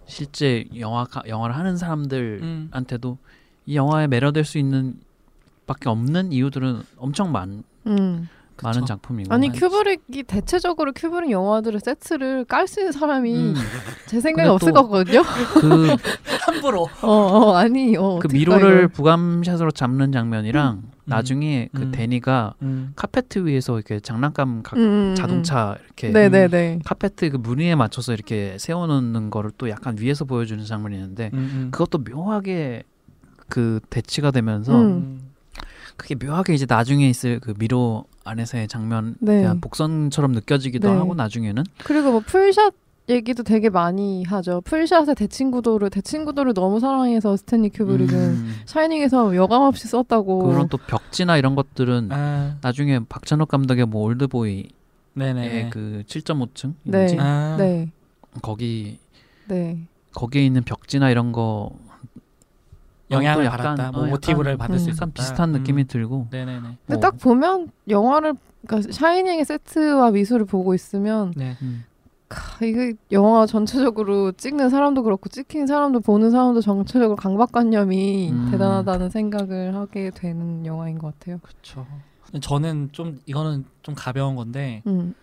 실제 0.06 0.64
영화 0.80 1.06
영화를 1.28 1.56
하는 1.58 1.72
음. 1.72 1.76
사람들한테도 1.76 3.18
이 3.66 3.76
영화에 3.76 4.08
매료될 4.08 4.46
수 4.46 4.58
있는 4.58 4.96
밖에 5.68 5.90
없는 5.90 6.32
이유들은 6.32 6.82
엄청 6.98 7.32
많 7.34 7.64
음. 7.86 8.30
많은 8.64 8.82
그쵸. 8.82 8.86
작품이고 8.94 9.34
아니 9.34 9.48
많지. 9.48 9.60
큐브릭이 9.60 10.24
대체적으로 10.28 10.92
큐브릭 10.94 11.32
영화들의 11.32 11.80
세트를 11.80 12.46
깔 12.46 12.68
수 12.68 12.80
있는 12.82 12.92
사람이 12.92 13.36
음. 13.36 13.56
제 14.08 14.20
생각에 14.22 14.48
없을 14.50 14.74
또- 14.74 14.84
거거든요. 14.84 15.22
그, 15.60 15.96
함부로 16.46 16.88
어, 17.02 17.08
어 17.12 17.56
아니 17.56 17.96
어. 17.98 18.20
그 18.22 18.28
미로를 18.32 18.70
이걸. 18.70 18.88
부감샷으로 18.90 19.72
잡는 19.72 20.12
장면이랑 20.12 20.84
나중에 21.06 21.70
그 21.74 21.84
음. 21.84 21.92
대니가 21.92 22.54
음. 22.62 22.92
카페트 22.96 23.40
위에서 23.46 23.76
이렇게 23.78 24.00
장난감 24.00 24.62
각 24.62 24.78
음, 24.78 24.82
음, 24.82 24.86
음. 25.12 25.16
자동차 25.16 25.76
이렇게 25.86 26.10
네네네. 26.10 26.80
카페트 26.86 27.32
그 27.32 27.38
무늬에 27.38 27.74
맞춰서 27.76 28.14
이렇게 28.14 28.58
세워놓는 28.60 29.32
거를 29.32 29.50
또 29.58 29.70
약간 29.70 29.96
위에서 30.00 30.26
보여주는 30.26 30.64
장면이 30.64 30.96
있는데 30.96 31.32
음, 31.34 31.40
음. 31.40 31.68
그것도 31.72 32.00
묘하게 32.00 32.84
그 33.48 33.80
대치가 33.90 34.30
되면서 34.30 34.74
음. 34.80 34.86
음. 34.88 35.29
그게 36.00 36.16
묘하게 36.16 36.54
이제 36.54 36.66
나중에 36.68 37.08
있을 37.10 37.40
그 37.40 37.54
미로 37.60 38.06
안에서의 38.24 38.68
장면에 38.70 39.14
네. 39.20 39.42
대한 39.42 39.60
복선처럼 39.60 40.32
느껴지기도 40.32 40.90
네. 40.90 40.96
하고 40.96 41.14
나중에는 41.14 41.64
그리고 41.84 42.12
뭐 42.12 42.22
풀샷 42.22 42.74
얘기도 43.10 43.44
되게 43.44 43.70
많이 43.70 44.24
하죠. 44.24 44.62
풀샷의 44.62 45.16
대칭 45.16 45.52
구도를 45.52 45.90
대칭 45.90 46.26
구도를 46.26 46.54
너무 46.54 46.80
사랑해서 46.80 47.36
스탠리 47.36 47.70
큐브릭은 47.70 48.14
음, 48.14 48.56
샤이닝에서 48.66 49.36
유감 49.36 49.64
없이 49.64 49.88
썼다고. 49.88 50.48
그런 50.48 50.70
또 50.70 50.78
벽지나 50.78 51.38
이런 51.38 51.56
것들은 51.56 52.10
아, 52.12 52.58
나중에 52.62 53.00
박찬욱 53.10 53.50
감독의 53.50 53.88
뭐 53.88 54.04
올드보이의 54.04 54.70
네네. 55.16 55.70
그 55.72 56.04
7.5층 56.08 56.76
네. 56.84 57.18
아, 57.20 57.56
네, 57.58 57.92
거기 58.44 59.00
네. 59.48 59.88
거기에 60.14 60.46
있는 60.46 60.64
벽지나 60.64 61.10
이런 61.10 61.32
거 61.32 61.72
영향을 63.12 63.44
또 63.44 63.46
약간, 63.46 63.76
받았다. 63.76 63.92
뭐 63.92 64.02
어, 64.02 64.04
약간 64.04 64.10
모티브를 64.12 64.58
받을 64.58 64.80
수 64.80 64.86
음. 64.86 64.90
있었다. 64.92 65.04
약간 65.04 65.14
비슷한 65.14 65.52
느낌이 65.52 65.84
음. 65.84 65.88
들고 65.88 66.28
네네네. 66.32 66.78
근데 66.86 66.98
어. 66.98 67.00
딱 67.00 67.18
보면 67.18 67.70
영화를 67.88 68.36
그러니까 68.66 68.92
샤이닝의 68.92 69.46
세트와 69.46 70.12
미술을 70.12 70.46
보고 70.46 70.74
있으면 70.74 71.34
네. 71.36 71.56
음. 71.62 71.86
캬, 72.30 72.68
이게 72.68 72.94
영화 73.12 73.48
전체적으로 73.48 74.32
찍는 74.34 74.70
사람도 74.70 75.02
그렇고 75.02 75.30
찍힌 75.30 75.66
사람도 75.66 76.02
보는 76.02 76.30
사람도 76.30 76.62
전체적으로 76.62 77.16
강박관념이 77.16 78.30
음. 78.32 78.52
대단하다는 78.52 79.10
생각을 79.10 79.76
하게 79.76 80.12
되는 80.12 80.66
영화인 80.66 81.00
것 81.00 81.18
같아요. 81.20 81.40
그렇죠. 81.40 81.88
저는 82.42 82.90
좀 82.92 83.20
이거는 83.26 83.66
좀 83.82 83.96
가벼운 83.96 84.36
건데 84.36 84.84
음, 84.86 85.16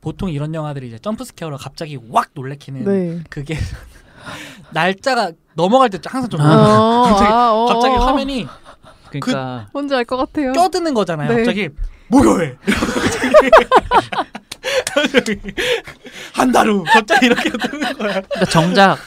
보통 0.00 0.30
이런 0.30 0.54
영화들이 0.54 0.86
이제 0.86 0.98
jump 1.00 1.24
scare로 1.24 1.56
갑자기 1.56 1.98
확 2.12 2.30
놀래키는 2.34 2.84
네. 2.84 3.20
그게 3.28 3.56
날짜가 4.72 5.32
넘어갈 5.54 5.88
때 5.90 5.98
항상 6.04 6.28
좀 6.28 6.40
아. 6.40 6.44
어, 6.68 7.02
갑자기- 7.08 7.32
아, 7.32 7.50
어, 7.52 7.66
갑자기 7.66 7.94
어. 7.94 7.98
화면이 8.00 8.46
그러니까 9.10 9.68
뭔지 9.72 9.94
알 9.94 10.04
것 10.04 10.16
같아요. 10.16 10.52
껴드는 10.52 10.92
거잖아요. 10.94 11.28
네. 11.28 11.36
갑자기 11.36 11.68
목요일 12.08 12.58
한 16.34 16.50
달 16.52 16.68
후 16.68 16.84
갑자기 16.84 17.26
이렇게 17.26 17.50
뜨는 17.50 17.92
거야. 17.98 18.20
근데 18.22 18.46
정작 18.50 18.98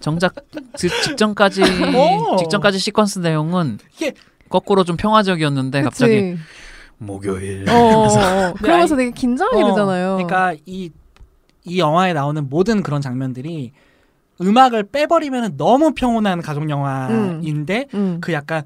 정작 0.00 0.34
그 0.52 0.60
직전까지 0.76 1.62
어. 1.62 2.36
직전까지 2.36 2.78
시퀀스 2.78 3.20
내용은 3.20 3.78
이게- 3.96 4.14
거꾸로 4.48 4.84
좀 4.84 4.96
평화적이었는데 4.96 5.82
그치? 5.82 5.84
갑자기 5.84 6.36
목요일 6.98 7.68
어, 7.68 7.72
어, 7.74 8.06
어. 8.06 8.54
그러면서 8.62 8.94
아이- 8.94 8.98
되게 8.98 9.10
긴장이 9.12 9.62
어, 9.62 9.66
되잖아요. 9.68 10.16
그러니까 10.16 10.54
이, 10.66 10.90
이 11.64 11.78
영화에 11.78 12.12
나오는 12.12 12.48
모든 12.48 12.82
그런 12.82 13.00
장면들이 13.00 13.72
음악을 14.40 14.84
빼버리면 14.84 15.56
너무 15.56 15.92
평온한 15.94 16.42
가족 16.42 16.68
영화인데 16.68 17.88
음. 17.94 18.18
그 18.20 18.32
약간 18.32 18.64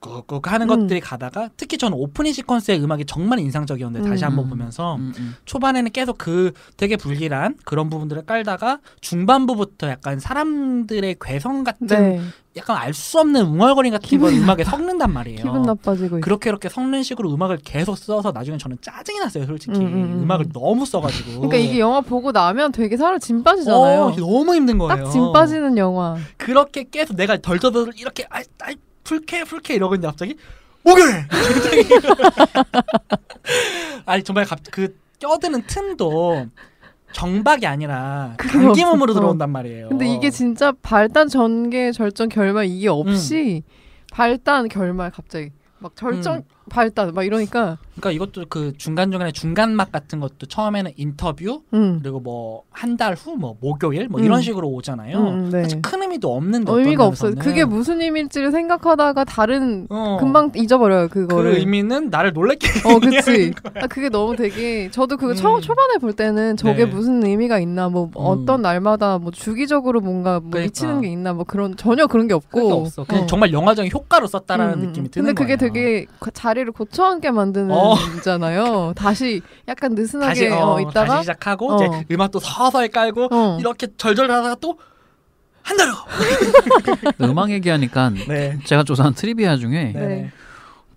꾹꾹꾹 0.00 0.50
하는 0.50 0.70
음. 0.70 0.80
것들이 0.80 1.00
가다가 1.00 1.48
특히 1.56 1.76
저는 1.76 1.96
오프닝 1.98 2.32
시퀀스의 2.32 2.82
음악이 2.82 3.04
정말 3.06 3.38
인상적이었는데 3.40 4.08
다시 4.08 4.24
음. 4.24 4.30
한번 4.30 4.48
보면서 4.48 4.96
음, 4.96 5.12
음. 5.18 5.34
초반에는 5.44 5.90
계속 5.90 6.18
그 6.18 6.52
되게 6.76 6.96
불길한 6.96 7.56
그런 7.64 7.90
부분들을 7.90 8.24
깔다가 8.26 8.78
중반부부터 9.00 9.88
약간 9.88 10.20
사람들의 10.20 11.16
괴성 11.20 11.64
같은 11.64 11.86
네. 11.86 12.20
약간 12.56 12.76
알 12.76 12.92
수 12.92 13.20
없는 13.20 13.42
웅얼거림 13.46 13.92
같은 13.92 14.18
걸 14.18 14.32
음악에 14.34 14.64
섞는단 14.64 15.12
말이에요. 15.12 15.42
기분 15.42 15.62
나빠지고. 15.62 16.20
그렇게 16.20 16.50
이렇게 16.50 16.68
섞는 16.68 17.02
식으로 17.04 17.32
음악을 17.32 17.58
계속 17.64 17.96
써서 17.96 18.32
나중에 18.32 18.58
저는 18.58 18.78
짜증이 18.80 19.20
났어요, 19.20 19.46
솔직히. 19.46 19.78
음, 19.78 19.82
음, 19.86 20.22
음. 20.24 20.30
악을 20.30 20.48
너무 20.52 20.84
써가지고. 20.84 21.42
그러니까 21.42 21.56
이게 21.56 21.78
영화 21.78 22.00
보고 22.00 22.32
나면 22.32 22.72
되게 22.72 22.96
사람 22.96 23.20
진 23.20 23.44
빠지잖아요. 23.44 24.00
어, 24.02 24.16
너무 24.16 24.54
힘든 24.54 24.78
거예요. 24.78 25.04
딱진 25.04 25.32
빠지는 25.32 25.78
영화. 25.78 26.16
그렇게 26.36 26.84
계속 26.90 27.16
내가 27.16 27.36
덜덜덜 27.38 27.92
이렇게 27.96 28.26
아이, 28.28 28.42
아이 28.60 28.74
풀케 29.10 29.42
풀케 29.42 29.74
이러고 29.74 29.96
있는데 29.96 30.06
갑자기 30.06 30.36
목요일. 30.84 31.26
아니 34.06 34.22
정말 34.22 34.44
갑 34.44 34.60
그 34.70 34.96
껴드는 35.18 35.62
틈도 35.66 36.46
정박이 37.12 37.66
아니라 37.66 38.34
그게 38.36 38.56
감기 38.58 38.84
몸으로 38.84 39.10
없어. 39.10 39.20
들어온단 39.20 39.50
말이에요. 39.50 39.88
근데 39.88 40.06
이게 40.06 40.30
진짜 40.30 40.72
발단 40.80 41.28
전개 41.28 41.90
절정 41.90 42.28
결말 42.28 42.66
이게 42.66 42.88
없이 42.88 43.64
발단 44.12 44.68
결말 44.68 45.10
갑자기 45.10 45.50
막 45.80 45.96
절정 45.96 46.36
음. 46.36 46.42
발단 46.70 47.12
막 47.12 47.24
이러니까 47.24 47.76
그러니까 47.96 48.12
이것도 48.12 48.46
그 48.48 48.72
중간 48.78 49.10
중간에 49.10 49.30
중간 49.32 49.76
맛 49.76 49.92
같은 49.92 50.20
것도 50.20 50.46
처음에는 50.46 50.92
인터뷰 50.96 51.60
음. 51.74 51.98
그리고 52.02 52.20
뭐 52.20 52.62
한 52.72 52.96
달 52.96 53.12
후 53.14 53.36
뭐 53.36 53.56
목요일 53.60 54.08
뭐 54.08 54.20
음. 54.20 54.24
이런 54.24 54.40
식으로 54.40 54.68
오잖아요. 54.68 55.18
음, 55.18 55.50
네. 55.50 55.62
사실 55.64 55.82
큰 55.82 56.02
의미도 56.02 56.34
없는데 56.34 56.72
의미가 56.72 57.02
어떤 57.04 57.08
없어요. 57.08 57.34
그게 57.34 57.64
무슨 57.64 58.00
의미일지를 58.00 58.50
생각하다가 58.52 59.24
다른 59.24 59.86
어, 59.90 60.16
금방 60.18 60.50
잊어버려요 60.54 61.08
그 61.08 61.26
그거를. 61.26 61.58
의미는 61.58 62.08
나를 62.10 62.32
놀래키. 62.32 62.66
어, 62.86 62.98
그치. 63.00 63.52
아, 63.74 63.86
그게 63.88 64.08
너무 64.08 64.36
되게, 64.36 64.90
저도 64.90 65.16
그거 65.16 65.32
음. 65.32 65.34
처, 65.36 65.60
초반에 65.60 65.98
볼 66.00 66.12
때는 66.14 66.56
저게 66.56 66.84
네. 66.84 66.90
무슨 66.90 67.24
의미가 67.26 67.58
있나, 67.58 67.88
뭐, 67.88 68.10
어떤 68.14 68.62
날마다 68.62 69.18
뭐 69.18 69.30
주기적으로 69.30 70.00
뭔가 70.00 70.40
뭐 70.40 70.50
그러니까. 70.52 70.68
미치는 70.68 71.00
게 71.02 71.08
있나, 71.08 71.32
뭐 71.34 71.44
그런, 71.44 71.76
전혀 71.76 72.06
그런 72.06 72.28
게 72.28 72.34
없고. 72.34 72.72
없어. 72.72 73.04
그냥 73.04 73.24
어. 73.24 73.26
정말 73.26 73.52
영화적인 73.52 73.90
효과로 73.92 74.26
썼다라는 74.26 74.74
음, 74.74 74.80
음. 74.80 74.86
느낌이 74.86 75.10
드는 75.10 75.26
근데 75.26 75.32
그게 75.42 75.56
거예요. 75.56 75.72
되게 75.72 76.06
그 76.18 76.30
자리를 76.60 76.72
고쳐앉게 76.72 77.30
만드는 77.30 77.70
어. 77.70 77.94
거잖아요. 77.94 78.92
다시 78.96 79.42
약간 79.68 79.94
다시 79.94 80.02
느슨하게 80.02 80.50
어, 80.50 80.74
어, 80.74 80.80
있다가. 80.80 81.04
다시 81.06 81.20
시작하고 81.22 81.72
어. 81.72 81.76
이제 81.76 82.04
음악도 82.12 82.38
서서히 82.40 82.88
깔고 82.88 83.28
어. 83.30 83.58
이렇게 83.60 83.88
절절하다가 83.96 84.56
또 84.60 85.18
한 85.18 85.76
달 85.76 85.86
후. 85.86 85.96
음악 87.22 87.50
얘기하니까 87.50 88.10
네. 88.28 88.58
제가 88.64 88.84
조사한 88.84 89.14
trivia 89.14 89.56
중에 89.56 89.92
네. 89.94 90.32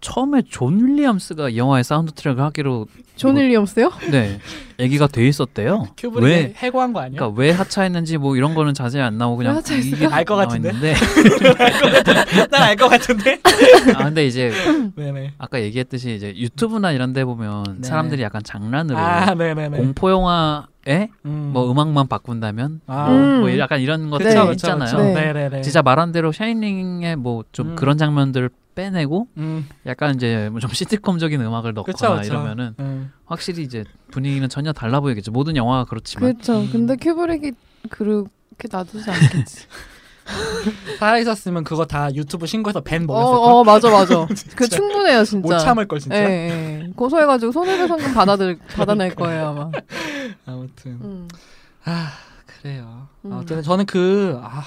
처음에 0.03 0.41
존 0.49 0.85
윌리엄스가 0.85 1.49
이 1.49 1.57
영화의 1.57 1.85
사운드 1.85 2.11
트랙을 2.11 2.43
하기로 2.43 2.87
존 3.15 3.33
뭐- 3.33 3.41
윌리엄스요? 3.41 3.89
네 4.11 4.37
얘기가 4.77 5.07
돼 5.07 5.25
있었대요. 5.27 5.87
큐브릭이 5.95 6.29
왜 6.29 6.53
해고한 6.57 6.91
거 6.91 6.99
아니야? 6.99 7.17
그러니까 7.19 7.39
왜 7.39 7.51
하차했는지 7.51 8.17
뭐 8.17 8.35
이런 8.35 8.53
거는 8.53 8.73
자세히 8.73 9.01
안 9.01 9.17
나오고 9.17 9.37
그냥? 9.37 9.61
이게 9.81 10.05
알것 10.05 10.37
같은데? 10.37 10.69
있는데 10.69 10.93
난알것 12.51 12.89
같은데. 12.89 13.39
아 13.95 14.03
근데 14.03 14.25
이제 14.27 14.51
네네. 14.95 15.35
아까 15.37 15.61
얘기했듯이 15.61 16.15
이제 16.15 16.33
유튜브나 16.35 16.91
이런 16.91 17.13
데 17.13 17.23
보면 17.23 17.63
네. 17.79 17.87
사람들이 17.87 18.21
약간 18.23 18.43
장난으로 18.43 18.97
아 18.97 19.33
네네네. 19.33 19.77
공포 19.77 20.11
영화 20.11 20.67
에 20.85 21.07
음. 21.23 21.51
뭐 21.53 21.71
음악만 21.71 22.09
바꾼다면 22.09 22.81
아, 22.87 23.09
음. 23.09 23.39
뭐 23.39 23.57
약간 23.57 23.79
이런 23.79 24.09
것들 24.09 24.25
그쵸, 24.25 24.41
그쵸, 24.41 24.51
있잖아요. 24.51 24.97
그쵸. 24.97 25.01
네. 25.01 25.13
네네네. 25.13 25.61
진짜 25.61 25.81
말한 25.81 26.11
대로 26.11 26.33
샤이닝의 26.33 27.15
뭐좀 27.15 27.69
음. 27.69 27.75
그런 27.77 27.97
장면들을 27.97 28.49
빼내고 28.75 29.27
음. 29.37 29.67
약간 29.85 30.15
이제 30.15 30.49
뭐 30.51 30.59
좀 30.59 30.69
시트콤적인 30.71 31.39
음악을 31.41 31.73
넣거나 31.73 31.93
그쵸 31.93 32.15
그쵸. 32.15 32.33
이러면은 32.33 32.75
음. 32.79 33.11
확실히 33.25 33.63
이제 33.63 33.83
분위기는 34.11 34.47
전혀 34.49 34.71
달라 34.73 34.99
보이겠죠. 34.99 35.31
모든 35.31 35.55
영화가 35.55 35.85
그렇지만 35.85 36.31
그렇죠. 36.33 36.59
음. 36.61 36.69
근데 36.71 36.95
큐브릭이 36.95 37.51
그렇게 37.89 38.67
놔두지 38.71 39.09
않겠지. 39.09 39.65
살아 40.99 41.17
있었으면 41.17 41.65
그거 41.65 41.85
다 41.85 42.13
유튜브 42.15 42.45
신고해서 42.47 42.79
밴 42.81 43.03
어, 43.03 43.05
먹였을 43.07 43.31
걸. 43.33 43.51
어 43.51 43.63
맞아 43.65 43.89
맞아. 43.89 44.25
그. 44.55 44.67
충분해요 44.69 45.23
진짜. 45.25 45.47
못 45.55 45.59
참을 45.59 45.85
걸 45.87 45.99
진짜. 45.99 46.15
예, 46.17 46.23
예. 46.85 46.89
고소해가지고 46.95 47.51
손해배상금 47.51 48.13
받아들 48.13 48.57
받아낼 48.75 49.13
거예요 49.15 49.47
아마. 49.47 49.71
아무튼 50.45 50.91
음. 51.01 51.27
아 51.83 52.09
그래요. 52.45 53.07
음. 53.25 53.33
어쨌든 53.33 53.61
저는 53.63 53.85
그 53.85 54.39
아. 54.41 54.63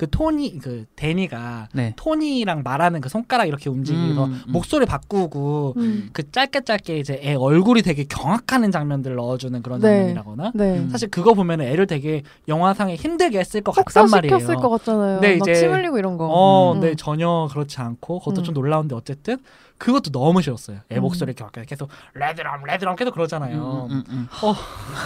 그 0.00 0.08
토니 0.08 0.58
그 0.60 0.86
데니가 0.96 1.68
네. 1.74 1.92
토니랑 1.94 2.62
말하는 2.64 3.02
그 3.02 3.10
손가락 3.10 3.44
이렇게 3.48 3.68
움직이면서 3.68 4.24
음, 4.24 4.42
음. 4.46 4.52
목소리 4.52 4.86
바꾸고 4.86 5.74
음. 5.76 6.08
그 6.14 6.30
짧게 6.32 6.62
짧게 6.62 6.96
이제 7.00 7.20
애 7.22 7.34
얼굴이 7.34 7.82
되게 7.82 8.04
경악하는 8.04 8.70
장면들을 8.70 9.14
넣어주는 9.16 9.60
그런 9.62 9.78
네. 9.78 9.88
장면이라거나 9.88 10.52
네. 10.54 10.78
음. 10.78 10.88
사실 10.88 11.10
그거 11.10 11.34
보면은 11.34 11.66
애를 11.66 11.86
되게 11.86 12.22
영화상에 12.48 12.94
힘들게 12.94 13.38
했을 13.40 13.60
것 13.60 13.72
같단 13.72 14.08
말이에요. 14.08 14.32
혹사시켰을 14.36 14.62
것 14.62 14.70
같잖아요. 14.70 15.20
네, 15.20 15.36
막 15.36 15.46
이제- 15.46 15.60
침 15.60 15.70
흘리고 15.70 15.98
이런 15.98 16.16
거. 16.16 16.28
어, 16.30 16.72
음. 16.72 16.80
네 16.80 16.94
전혀 16.94 17.46
그렇지 17.50 17.78
않고 17.78 18.20
그것도 18.20 18.40
음. 18.40 18.44
좀 18.44 18.54
놀라운데 18.54 18.94
어쨌든 18.94 19.36
그것도 19.76 20.12
너무 20.12 20.40
싫었어요. 20.40 20.78
애 20.90 20.96
음. 20.96 21.02
목소리 21.02 21.34
이렇게 21.36 21.66
계속 21.66 21.90
레드람 22.14 22.64
레드람 22.64 22.96
계속 22.96 23.12
그러잖아요. 23.12 23.88
음, 23.90 23.96
음, 23.96 24.04
음. 24.08 24.28
어. 24.44 24.54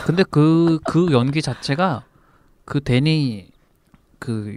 근데 0.06 0.22
그그 0.22 1.08
연기 1.10 1.42
자체가 1.42 2.04
그 2.64 2.80
데니 2.80 3.48
그 4.20 4.56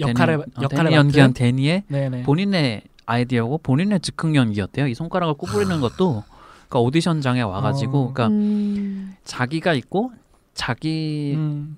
역할을 0.00 0.38
데니, 0.38 0.52
어, 0.56 0.62
역할을 0.62 0.84
데니 0.84 0.96
연기한? 0.96 1.32
데니의 1.32 1.84
네네. 1.88 2.22
본인의 2.22 2.82
아이디어고 3.06 3.58
본인의 3.58 4.00
즉흥 4.00 4.34
연기였대요. 4.36 4.86
이 4.86 4.94
손가락을 4.94 5.34
구부리는 5.34 5.80
것도 5.80 6.24
그러니까 6.68 6.80
오디션장에 6.80 7.42
와가지고 7.42 7.98
어. 7.98 8.12
그러니까 8.12 8.28
음. 8.28 9.14
자기가 9.24 9.74
있고 9.74 10.12
자기 10.54 11.34
음. 11.36 11.76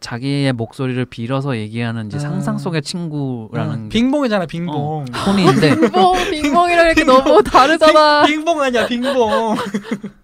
자기의 0.00 0.52
목소리를 0.52 1.04
빌어서 1.06 1.56
얘기하는 1.56 2.06
이제 2.06 2.18
아. 2.18 2.20
상상 2.20 2.58
속의 2.58 2.82
친구라는 2.82 3.74
음, 3.74 3.88
빙봉이잖아 3.88 4.46
빙봉. 4.46 5.06
톤인데 5.06 5.74
빙봉 5.80 6.30
빙봉이랑 6.30 6.86
이렇게 6.86 7.04
너무 7.04 7.42
다르잖아. 7.42 8.24
빙, 8.26 8.36
빙봉 8.36 8.60
아니야 8.60 8.86
빙봉. 8.86 9.56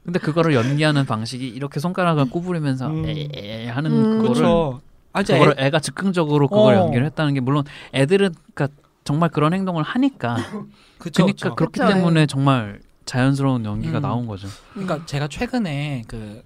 근데 0.05 0.19
그거를 0.19 0.55
연기하는 0.55 1.05
방식이 1.07 1.49
이렇게 1.49 1.81
손가락을 1.81 2.31
구부리면서 2.31 2.87
음. 2.89 3.05
에에 3.07 3.69
하는 3.69 3.91
음. 3.91 4.19
그거를 4.19 4.35
그렇죠. 4.35 4.81
아 5.13 5.23
그거를 5.23 5.55
애, 5.59 5.67
애가 5.67 5.81
즉흥적으로 5.81 6.49
그걸 6.49 6.75
어. 6.75 6.79
연기를 6.79 7.05
했다는 7.07 7.35
게 7.35 7.41
물론 7.41 7.65
애들은 7.95 8.35
그러니까 8.55 8.77
정말 9.05 9.29
그런 9.31 9.53
행동을 9.53 9.83
하니까 9.83 10.37
그쵸, 10.99 11.25
그러니까 11.25 11.49
그쵸. 11.51 11.55
그렇기 11.57 11.81
그쵸, 11.81 11.93
때문에 11.93 12.27
정말 12.27 12.81
자연스러운 13.05 13.65
연기가 13.65 13.99
음. 13.99 14.03
나온 14.03 14.27
거죠. 14.27 14.49
그러니까 14.73 15.05
제가 15.05 15.29
최근에 15.29 16.03
그 16.07 16.43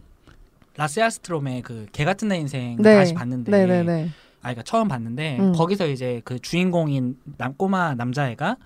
라스얄스트롬의 0.77 1.63
그 1.63 1.87
개 1.93 2.05
같은 2.05 2.29
내 2.29 2.39
인생 2.39 2.77
네. 2.81 2.97
다시 2.97 3.15
봤는데 3.15 3.51
네네네. 3.51 4.11
아 4.41 4.43
그러니까 4.43 4.63
처음 4.63 4.89
봤는데 4.89 5.39
음. 5.41 5.53
거기서 5.53 5.87
이제 5.89 6.21
그 6.25 6.39
주인공인 6.39 7.17
남 7.39 7.55
꼬마 7.55 7.95
남자애가 7.95 8.57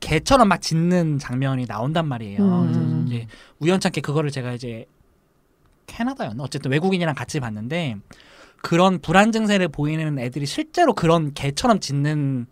개처럼 0.00 0.48
막 0.48 0.60
짖는 0.60 1.18
장면이 1.18 1.66
나온단 1.66 2.06
말이에요. 2.06 2.42
음. 2.42 3.04
이제 3.06 3.26
우연찮게 3.58 4.00
그거를 4.02 4.30
제가 4.30 4.52
이제 4.52 4.86
캐나다였나 5.86 6.42
어쨌든 6.42 6.70
외국인이랑 6.70 7.14
같이 7.14 7.40
봤는데 7.40 7.96
그런 8.66 8.98
불안 8.98 9.30
증세를 9.30 9.68
보이는 9.68 10.18
애들이 10.18 10.44
실제로 10.44 10.92
그런 10.92 11.32
개처럼 11.34 11.78
짖는 11.78 12.46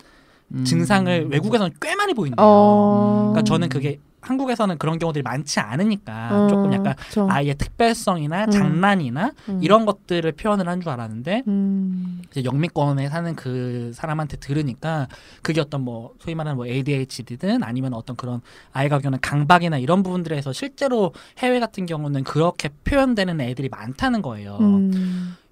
음. 0.54 0.64
증상을 0.64 1.26
외국에서는 1.28 1.72
꽤 1.80 1.96
많이 1.96 2.14
보인대요. 2.14 2.36
어. 2.38 3.30
그러니까 3.32 3.42
저는 3.42 3.68
그게 3.68 3.98
한국에서는 4.20 4.78
그런 4.78 5.00
경우들이 5.00 5.22
많지 5.24 5.58
않으니까 5.58 6.44
어, 6.44 6.48
조금 6.48 6.72
약간 6.72 6.94
그쵸. 6.96 7.26
아이의 7.28 7.56
특별성이나 7.56 8.44
음. 8.44 8.50
장난이나 8.52 9.32
음. 9.48 9.60
이런 9.60 9.84
것들을 9.84 10.30
표현을 10.32 10.68
한 10.68 10.80
줄 10.80 10.90
알았는데 10.90 11.42
음. 11.48 12.22
이제 12.30 12.44
영미권에 12.44 13.08
사는 13.08 13.34
그 13.34 13.90
사람한테 13.92 14.36
들으니까 14.36 15.08
그게 15.42 15.60
어떤 15.60 15.80
뭐 15.82 16.14
소위 16.20 16.36
말하는 16.36 16.56
뭐 16.56 16.66
ADHD든 16.66 17.64
아니면 17.64 17.92
어떤 17.92 18.14
그런 18.14 18.40
아이가 18.72 19.00
겪는 19.00 19.18
강박이나 19.20 19.78
이런 19.78 20.04
부분들에서 20.04 20.52
실제로 20.52 21.12
해외 21.38 21.58
같은 21.58 21.86
경우는 21.86 22.22
그렇게 22.22 22.68
표현되는 22.84 23.40
애들이 23.40 23.68
많다는 23.68 24.22
거예요. 24.22 24.58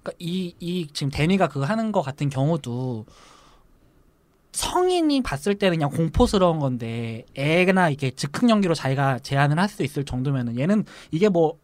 음. 0.03 0.05
그러니까 0.05 0.11
이, 0.19 0.55
이 0.59 0.87
지금 0.93 1.11
데니가 1.11 1.47
그거 1.47 1.65
하는 1.65 1.91
거 1.91 2.01
같은 2.01 2.29
경우도 2.29 3.05
성인이 4.51 5.23
봤을 5.23 5.55
때는 5.55 5.77
그냥 5.79 5.89
공포스러운 5.89 6.59
건데 6.59 7.25
애나 7.35 7.89
이게 7.89 8.11
즉흥 8.11 8.49
연기로 8.49 8.75
자기가 8.75 9.19
제안을 9.19 9.59
할 9.59 9.67
수 9.67 9.83
있을 9.83 10.03
정도면은 10.05 10.59
얘는 10.59 10.85
이게 11.11 11.29
뭐 11.29 11.57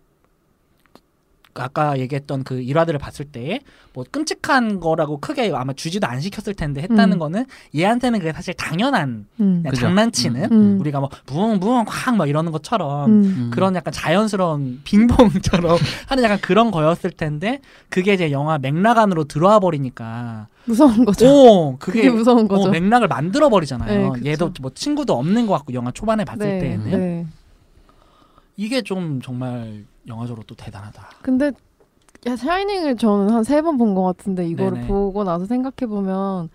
아까 1.55 1.97
얘기했던 1.99 2.43
그 2.43 2.61
일화들을 2.61 2.99
봤을 2.99 3.25
때 3.25 3.59
뭐 3.93 4.05
끔찍한 4.09 4.79
거라고 4.79 5.19
크게 5.19 5.51
아마 5.53 5.73
주지도 5.73 6.07
안 6.07 6.21
시켰을 6.21 6.53
텐데 6.53 6.81
했다는 6.81 7.13
음. 7.13 7.19
거는 7.19 7.45
얘한테는 7.75 8.19
그게 8.19 8.31
사실 8.31 8.53
당연한 8.53 9.25
음. 9.39 9.63
장난치는 9.75 10.51
음. 10.51 10.79
우리가 10.79 10.99
뭐 10.99 11.09
붕붕 11.25 11.85
확막 11.87 12.29
이러는 12.29 12.51
것처럼 12.51 13.09
음. 13.09 13.23
음. 13.23 13.51
그런 13.53 13.75
약간 13.75 13.91
자연스러운 13.91 14.81
빙봉처럼 14.83 15.77
하는 16.07 16.23
약간 16.23 16.39
그런 16.39 16.71
거였을 16.71 17.11
텐데 17.11 17.59
그게 17.89 18.13
이제 18.13 18.31
영화 18.31 18.57
맥락 18.57 18.99
안으로 18.99 19.25
들어와 19.25 19.59
버리니까 19.59 20.47
무서운 20.65 21.03
거죠. 21.03 21.27
오 21.27 21.77
그게, 21.77 22.03
그게 22.03 22.11
무서운 22.11 22.45
어, 22.45 22.47
거죠. 22.47 22.69
맥락을 22.69 23.07
만들어 23.07 23.49
버리잖아요. 23.49 24.13
네. 24.17 24.31
얘도 24.31 24.53
뭐 24.61 24.71
친구도 24.73 25.17
없는 25.17 25.47
것 25.47 25.53
같고 25.53 25.73
영화 25.73 25.91
초반에 25.91 26.23
봤을 26.23 26.45
네, 26.45 26.59
때는 26.59 26.91
네. 26.91 27.25
이게 28.55 28.81
좀 28.81 29.21
정말 29.21 29.85
영화적으로 30.09 30.43
또 30.47 30.55
대단하다. 30.55 31.09
근데 31.21 31.51
야 32.27 32.35
샤이닝을 32.35 32.97
저는 32.97 33.29
한 33.33 33.43
세 33.43 33.61
번 33.61 33.77
본 33.77 33.95
것 33.95 34.03
같은데 34.03 34.45
이거를 34.47 34.73
네네. 34.73 34.87
보고 34.87 35.23
나서 35.23 35.45
생각해 35.45 35.87
보면 35.87 36.49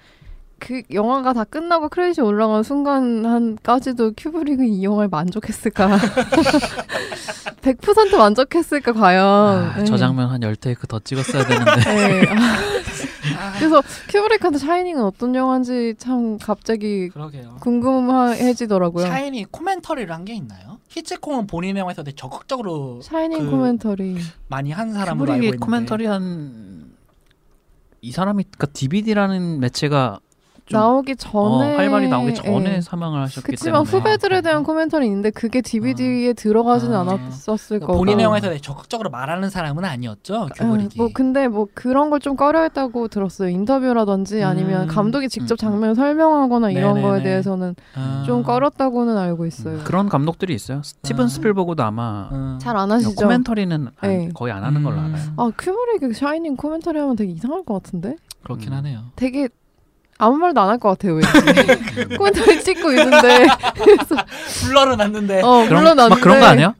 그 0.58 0.82
영화가 0.92 1.32
다 1.32 1.44
끝나고 1.44 1.88
크레딧이 1.88 2.26
올라가는 2.26 2.62
순간 2.62 3.24
한까지도 3.26 4.12
큐브릭은 4.16 4.66
이 4.66 4.84
영화에 4.84 5.08
만족했을까? 5.08 5.88
100% 7.62 8.16
만족했을까 8.16 8.92
과연? 8.92 9.24
아, 9.26 9.74
네. 9.78 9.84
저 9.84 9.96
장면 9.96 10.28
한 10.30 10.42
열 10.42 10.56
테이크 10.56 10.86
더 10.86 10.98
찍었어야 10.98 11.44
되는데 11.46 11.70
네. 11.84 12.26
아, 13.38 13.52
그래서 13.58 13.82
큐브릭한테 14.10 14.58
샤이닝은 14.58 15.02
어떤 15.02 15.34
영화인지 15.34 15.94
참 15.98 16.38
갑자기 16.38 17.08
그러게요. 17.08 17.56
궁금해지더라고요. 17.60 19.06
샤이닝 19.06 19.46
commentary를 19.50 20.12
한 20.14 20.24
게 20.24 20.34
있나요? 20.34 20.73
히치콕은 20.94 21.46
본인 21.46 21.76
영화에서 21.76 22.02
되게 22.02 22.14
적극적으로 22.14 23.00
샤이닝 23.02 23.46
그 23.46 23.50
코멘터리. 23.50 24.16
많이 24.48 24.70
한 24.70 24.92
사람으로 24.92 25.32
알고 25.32 25.44
있는데 25.44 25.58
코멘터리 25.64 26.06
한 26.06 26.84
이 28.04 28.12
사람이 28.12 28.44
그러니까 28.44 28.66
DVD라는 28.66 29.60
매체가 29.60 30.20
좀 30.20 30.33
나오기 30.70 31.16
전에 31.16 31.74
어, 31.74 31.76
활발히 31.76 32.08
나오기 32.08 32.34
전에 32.34 32.76
예. 32.76 32.80
사망을 32.80 33.20
하셨기 33.22 33.50
그치만 33.50 33.84
때문에 33.84 33.90
후배들에 33.98 34.40
대한 34.40 34.62
코멘터리 34.64 35.04
있는데 35.06 35.30
그게 35.30 35.60
DVD에 35.60 36.32
들어가지는 36.32 36.94
아. 36.96 37.00
않았었을 37.00 37.80
그러니까 37.80 37.86
거고. 37.88 37.98
본인의 37.98 38.24
영화에서 38.24 38.56
적극적으로 38.58 39.10
말하는 39.10 39.50
사람은 39.50 39.84
아니었죠. 39.84 40.48
큐브릭이. 40.56 40.88
뭐 40.96 41.10
근데 41.12 41.48
뭐 41.48 41.66
그런 41.74 42.10
걸 42.10 42.24
좀 42.24 42.36
꺼려했다고 42.36 43.08
들었어요. 43.08 43.50
인터뷰라든지 43.50 44.42
아니면 44.42 44.82
음. 44.84 44.86
감독이 44.88 45.28
직접 45.28 45.54
음. 45.54 45.56
장면을 45.58 45.94
설명하거나 45.94 46.70
이런 46.70 46.94
네네네. 46.94 47.02
거에 47.06 47.22
대해서는 47.22 47.74
아. 47.94 48.22
좀 48.24 48.42
꺼렸다고는 48.42 49.18
알고 49.18 49.44
있어요. 49.44 49.80
그런 49.84 50.08
감독들이 50.08 50.54
있어요. 50.54 50.80
스티븐 50.82 51.26
아. 51.26 51.28
스필버그도 51.28 51.82
아마 51.82 52.30
음. 52.32 52.58
잘안 52.62 52.90
하시죠? 52.90 53.14
commentary는 53.16 53.88
안- 54.00 54.08
네. 54.08 54.30
거의 54.32 54.54
안 54.54 54.64
하는 54.64 54.82
걸로 54.82 54.96
음. 54.96 55.14
알아요. 55.14 55.32
아 55.36 55.50
큐브릭이 55.58 56.14
샤이닝 56.14 56.56
commentary 56.56 56.98
하면 56.98 57.16
되게 57.16 57.32
이상할 57.32 57.64
것 57.64 57.74
같은데? 57.82 58.16
그렇긴 58.44 58.72
음. 58.72 58.78
하네요. 58.78 59.00
되게 59.16 59.48
아무 60.18 60.36
말도 60.36 60.60
안 60.60 60.68
할 60.68 60.78
것 60.78 60.90
같아요 60.90 61.14
왠지. 61.14 61.28
commentary 62.16 62.62
찍고 62.62 62.90
있는데 62.92 63.46
불러를 64.62 64.96
놨는데 64.96 65.42
어 65.42 65.66
그런 65.68 65.84
막 66.08 66.20
그런 66.20 66.40
거 66.40 66.46
아니야? 66.46 66.74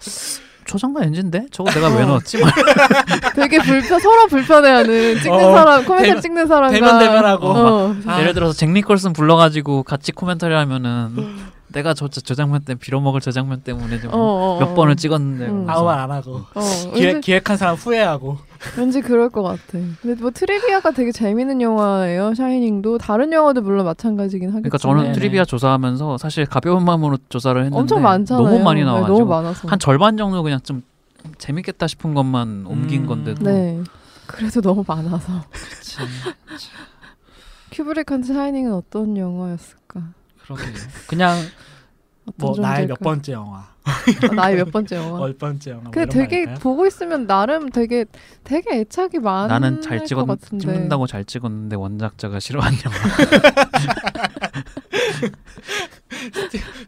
저 0.67 0.79
장면 0.79 1.05
엔진데 1.05 1.47
저거 1.51 1.71
내가 1.71 1.89
왜 1.89 2.03
어. 2.03 2.07
넣었지? 2.07 2.39
막 2.39 2.53
되게 3.37 3.59
불편 3.59 4.01
서로 4.01 4.27
불편해하는 4.29 5.21
찍는 5.21 5.45
어, 5.45 5.55
사람 5.57 5.85
commentary 5.85 6.09
대면- 6.11 6.23
찍는 6.23 6.47
사람과 6.47 6.73
대면 6.73 6.99
대면하고. 6.99 7.47
어. 7.49 7.97
아. 8.07 8.21
예를 8.21 8.33
들어서 8.35 8.55
잭 8.55 8.71
니콜슨 8.71 9.13
불러가지고 9.13 9.83
같이 9.83 10.13
코멘터리 10.13 10.55
하면은 10.55 11.53
내가 11.75 11.93
저, 11.93 12.09
저, 12.09 12.21
저 12.21 12.35
장면 12.35 12.61
때문에 12.63 12.79
빌어먹을 12.79 13.21
저 13.21 13.33
장면 13.33 13.61
때문에 13.63 14.01
좀 14.01 14.15
어, 14.15 14.17
어, 14.17 14.59
몇 14.61 14.71
어. 14.71 14.75
번을 14.75 14.97
찍었는데 14.97 15.47
음. 15.49 15.67
아무 15.69 15.85
말 15.85 15.99
안 15.99 16.11
하고 16.11 16.43
어, 16.55 16.61
기획, 16.95 17.15
왠지, 17.15 17.27
기획한 17.27 17.57
사람 17.57 17.75
후회하고 17.77 18.39
왠지 18.77 19.01
그럴 19.01 19.29
것 19.29 19.43
같아. 19.43 19.63
근데 20.01 20.15
뭐 20.21 20.31
트리비아가 20.31 20.93
되게 20.93 21.13
재밌는 21.13 21.61
영화예요. 21.61 22.35
샤이닝도 22.35 22.99
다른 22.99 23.33
영화도 23.33 23.61
물론 23.63 23.85
마찬가지긴 23.87 24.51
하겠지만. 24.51 24.63
그러니까 24.71 24.79
저는. 24.79 25.13
트리비아 25.13 25.45
조사하면서 25.45 26.19
사실 26.19 26.47
가벼운 26.47 26.85
마음으로 26.85 27.19
조사를 27.29 27.59
했는데 27.61 27.79
엄청 27.79 28.03
많잖아요. 28.03 28.47
너무 28.47 28.63
많이 28.63 28.81
네, 28.81 28.87
나와가지고 28.87 29.19
너무 29.19 29.31
많아서. 29.31 29.69
한 29.69 29.79
절반 29.79 30.17
정도 30.17 30.43
그냥 30.43 30.61
좀 30.61 30.83
재밌겠다 31.39 31.87
싶은 31.87 32.15
것만 32.15 32.65
옮긴 32.67 33.03
음. 33.03 33.07
건데도 33.07 33.45
네. 33.45 33.83
그래도 34.27 34.61
너무 34.61 34.85
많아서. 34.87 35.45
큐브릭한테 37.73 38.33
샤이닝은 38.33 38.73
어떤 38.73 39.17
영화였을까? 39.17 40.01
그러게요 40.45 40.75
그냥 41.07 41.39
뭐 42.37 42.55
나의 42.59 42.87
몇? 42.87 42.99
번째 43.01 43.33
영화 43.33 43.69
아, 43.85 44.35
나의 44.35 44.57
몇 44.57 44.71
번째 44.73 44.97
영화? 44.97 45.21
몇 45.27 45.39
번째 45.39 45.71
영화 45.73 45.83
뭐 45.83 45.91
근데 45.91 46.19
이런 46.19 46.29
되게? 46.29 46.55
보고 46.55 46.87
있으면 46.87 47.27
나름 47.27 47.69
되게 47.71 48.07
되게 48.43 48.81
애착이 48.81 49.19
많을 49.21 49.49
나는 49.49 49.83
잘 49.83 50.05
찍었 50.07 50.27
것 50.27 50.41
같은데. 50.41 50.65
찍는다고 50.65 51.07
잘 51.07 51.25
찍었는데 51.25 51.77
원작자가 51.77 52.41
싫어한 52.41 52.73
영화. 52.85 52.97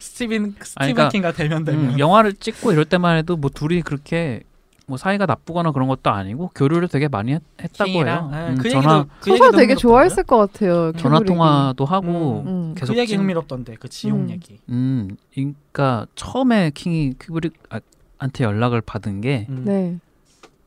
스티븐 0.00 0.54
스티븐 0.54 0.54
아니, 0.76 0.92
그러니까, 0.94 1.08
킹과 1.10 1.32
대면 1.32 1.64
되면 1.64 1.90
음, 1.94 1.98
영화를 1.98 2.32
찍고 2.34 2.72
이럴 2.72 2.84
때만 2.86 3.18
해도 3.18 3.36
뭐 3.36 3.50
둘이 3.52 3.82
그렇게 3.82 4.42
뭐 4.88 4.96
사이가 4.96 5.26
나쁘거나 5.26 5.72
그런 5.72 5.88
것도 5.88 6.10
아니고 6.10 6.52
교류를 6.54 6.86
되게 6.88 7.08
많이 7.08 7.32
했, 7.32 7.42
다고 7.76 7.90
해요. 7.90 8.28
네, 8.30 8.48
음, 8.50 8.54
그 8.56 8.70
전화 8.70 8.98
얘기도 8.98 9.08
그 9.20 9.30
얘기도 9.32 9.50
되게. 9.52 9.74
좋아했을 9.74 10.22
것 10.22 10.36
같아요. 10.38 10.92
전화 10.92 11.18
큐브릭이. 11.18 11.36
통화도 11.36 11.84
하고 11.84 12.44
음. 12.46 12.74
계속 12.76 12.92
그 12.94 12.98
얘기 13.00 13.08
찍- 13.10 13.18
흥미롭던데 13.18 13.74
그 13.80 13.88
지용 13.88 14.20
음. 14.22 14.30
얘기 14.30 14.60
음, 14.68 15.16
그러니까 15.34 16.06
처음에 16.14 16.70
킹이 16.72 17.14
큐브릭한테 17.18 18.44
연락을 18.44 18.80
받은 18.80 19.20
게 19.22 19.46
음. 19.48 19.62
네. 19.64 19.98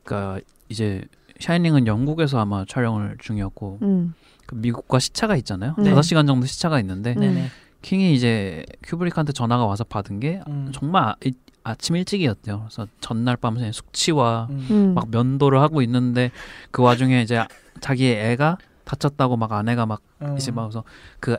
그러니까 0.03 0.41
이제 0.67 1.05
샤이닝은 1.39 1.87
영국에서 1.87 2.39
아마 2.39 2.65
촬영을 2.67 3.15
중이었고 3.21 3.79
음. 3.83 4.13
그 4.45 4.55
미국과 4.55 4.99
시차가 4.99 5.37
있잖아요. 5.37 5.75
네. 5.77 5.85
다섯 5.91 6.01
시간 6.01 6.27
정도 6.27 6.45
시차가 6.45 6.81
있는데 6.81 7.15
음. 7.17 7.47
킹이 7.83 8.13
이제 8.13 8.65
큐브릭한테 8.83 9.31
전화가 9.31 9.65
와서 9.65 9.85
받은 9.85 10.19
게 10.19 10.41
음. 10.49 10.71
정말 10.73 11.15
아, 11.69 11.71
이- 11.71 11.73
아침 11.73 11.95
일찍이었대요. 11.95 12.59
그래서 12.59 12.87
전날 12.99 13.37
밤새 13.37 13.71
숙취와 13.71 14.47
음. 14.49 14.67
음. 14.71 14.93
막 14.95 15.09
면도를 15.11 15.59
하고 15.61 15.81
있는데 15.81 16.31
그 16.71 16.81
와중에 16.81 17.21
이제 17.21 17.43
자기 17.79 18.09
애가 18.11 18.57
다쳤다고 18.85 19.37
막 19.37 19.51
아내가 19.53 19.85
막 19.85 20.01
음. 20.21 20.35
이제 20.37 20.51
막 20.51 20.63
그래서 20.63 20.83
그 21.19 21.37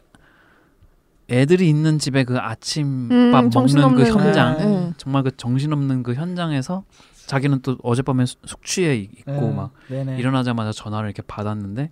애들이 1.31 1.69
있는 1.69 1.99
집에 1.99 2.25
그 2.25 2.38
아침밥 2.38 3.12
음, 3.12 3.31
먹는 3.31 3.51
정신없는 3.51 4.05
그 4.05 4.11
현장 4.11 4.57
그- 4.57 4.62
네. 4.64 4.93
정말 4.97 5.23
그 5.23 5.37
정신없는 5.37 6.03
그 6.03 6.14
현장에서 6.14 6.85
자기는 7.27 7.61
또 7.62 7.77
어젯밤에 7.85 8.27
수- 8.27 8.37
숙취에 8.45 8.97
있고 8.97 9.31
네. 9.33 9.53
막 9.55 9.71
네네. 9.88 10.19
일어나자마자 10.19 10.73
전화를 10.73 11.09
이렇게 11.09 11.23
받았는데 11.23 11.90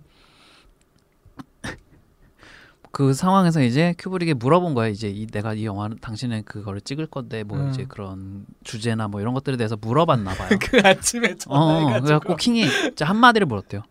그 2.91 3.13
상황에서 3.13 3.61
이제 3.61 3.93
큐브릭이 3.99 4.33
물어본 4.33 4.73
거야 4.73 4.87
이제 4.87 5.09
이, 5.09 5.27
내가 5.27 5.53
이 5.53 5.65
영화는 5.65 5.97
당신의 6.01 6.43
그거를 6.43 6.81
찍을 6.81 7.07
건데 7.07 7.43
뭐 7.43 7.57
음. 7.57 7.69
이제 7.69 7.85
그런 7.87 8.45
주제나 8.63 9.07
뭐 9.07 9.21
이런 9.21 9.33
것들에 9.33 9.57
대해서 9.57 9.77
물어봤나 9.79 10.33
봐요. 10.33 10.49
그 10.59 10.81
아침에 10.83 11.31
어, 11.31 11.35
전화해가지고 11.37 12.05
그래갖고 12.05 12.35
킹이 12.35 12.65
한 13.01 13.17
마디를 13.17 13.45
물었대요. 13.45 13.83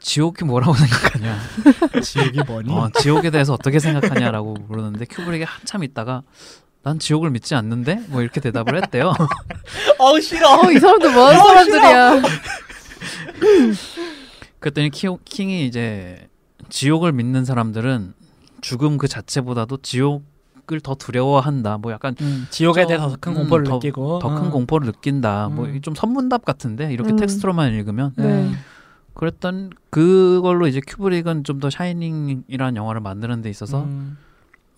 지옥이 0.00 0.44
뭐라고 0.44 0.74
생각하냐? 0.78 1.38
지옥이 2.02 2.40
뭐니? 2.46 2.72
어, 2.72 2.90
지옥에 3.00 3.30
대해서 3.30 3.54
어떻게 3.54 3.78
생각하냐라고 3.78 4.54
물었는데 4.54 5.06
큐브릭이 5.06 5.44
한참 5.44 5.84
있다가 5.84 6.22
난 6.82 7.00
지옥을 7.00 7.30
믿지 7.30 7.56
않는데 7.56 8.04
뭐 8.08 8.22
이렇게 8.22 8.40
대답을 8.40 8.80
했대요. 8.82 9.12
어우 9.98 10.20
싫어. 10.20 10.60
어, 10.60 10.70
이 10.70 10.78
사람들 10.78 11.12
뭐 11.12 11.26
하는 11.26 11.40
어, 11.40 11.44
사람들이야. 11.44 12.22
그랬더니 14.60 14.90
키, 14.90 15.08
킹이 15.24 15.66
이제 15.66 16.28
지옥을 16.68 17.12
믿는 17.12 17.44
사람들은 17.44 18.14
죽음 18.60 18.98
그 18.98 19.08
자체보다도 19.08 19.78
지옥을 19.82 20.80
더 20.82 20.94
두려워한다. 20.94 21.78
뭐 21.78 21.92
약간 21.92 22.14
음, 22.20 22.46
지옥에 22.50 22.82
좀, 22.82 22.88
대해서 22.88 23.10
더큰 23.10 23.32
음, 23.32 23.36
공포를 23.38 23.64
더- 23.64 23.74
느끼고 23.74 24.18
더큰 24.20 24.48
어. 24.48 24.50
공포를 24.50 24.86
느낀다. 24.86 25.48
뭐 25.52 25.66
음. 25.66 25.80
좀 25.82 25.94
선문답 25.94 26.44
같은데 26.44 26.92
이렇게 26.92 27.10
음. 27.12 27.16
텍스트로만 27.16 27.72
읽으면 27.74 28.12
네. 28.16 28.52
그랬던 29.14 29.70
그걸로 29.90 30.66
이제 30.66 30.80
큐브릭은 30.86 31.44
좀 31.44 31.60
더 31.60 31.70
샤이닝이라는 31.70 32.76
영화를 32.76 33.00
만드는 33.00 33.40
데 33.42 33.48
있어서 33.50 33.84
음. 33.84 34.18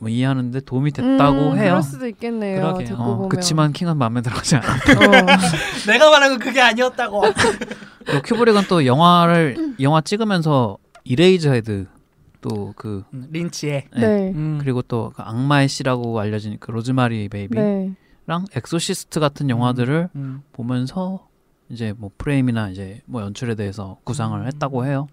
뭐 0.01 0.09
이해하는데 0.09 0.61
도움이 0.61 0.93
됐다고 0.93 1.39
음, 1.53 1.57
해요. 1.59 1.71
그럴 1.71 1.83
수도 1.83 2.07
있겠네요. 2.07 2.61
그러게요. 2.61 2.87
듣고 2.87 3.03
어, 3.03 3.15
보면. 3.17 3.29
그치만 3.31 3.73
킹은 3.73 3.97
마음에 3.97 4.21
들어가지 4.23 4.55
않아. 4.57 4.67
어. 4.95 5.27
내가 5.91 6.11
말한 6.11 6.31
건 6.31 6.39
그게 6.39 6.61
아니었다고. 6.61 7.23
큐브릭은 8.25 8.63
또 8.69 8.87
영화를 8.87 9.75
영화 9.81 10.01
찍으면서 10.01 10.79
이레이저 11.09 11.49
헤드 11.49 11.87
또그 12.43 13.05
음, 13.15 13.29
린치의 13.31 13.85
네. 13.97 14.31
음. 14.35 14.59
그리고 14.61 14.83
또 14.83 15.11
그 15.15 15.23
악마의 15.23 15.69
씨라고 15.69 16.21
알려진 16.21 16.59
그 16.61 16.71
로즈마리 16.71 17.29
베이비랑 17.31 17.65
네. 17.65 17.95
엑소시스트 18.55 19.19
같은 19.19 19.49
영화들을 19.49 20.11
음. 20.15 20.43
보면서 20.53 21.27
이제 21.71 21.95
뭐 21.97 22.11
프레임이나 22.19 22.69
이제 22.71 23.01
뭐 23.07 23.23
연출에 23.23 23.55
대해서 23.55 23.99
구상을 24.05 24.39
음. 24.39 24.47
했다고 24.47 24.85
해요. 24.85 25.09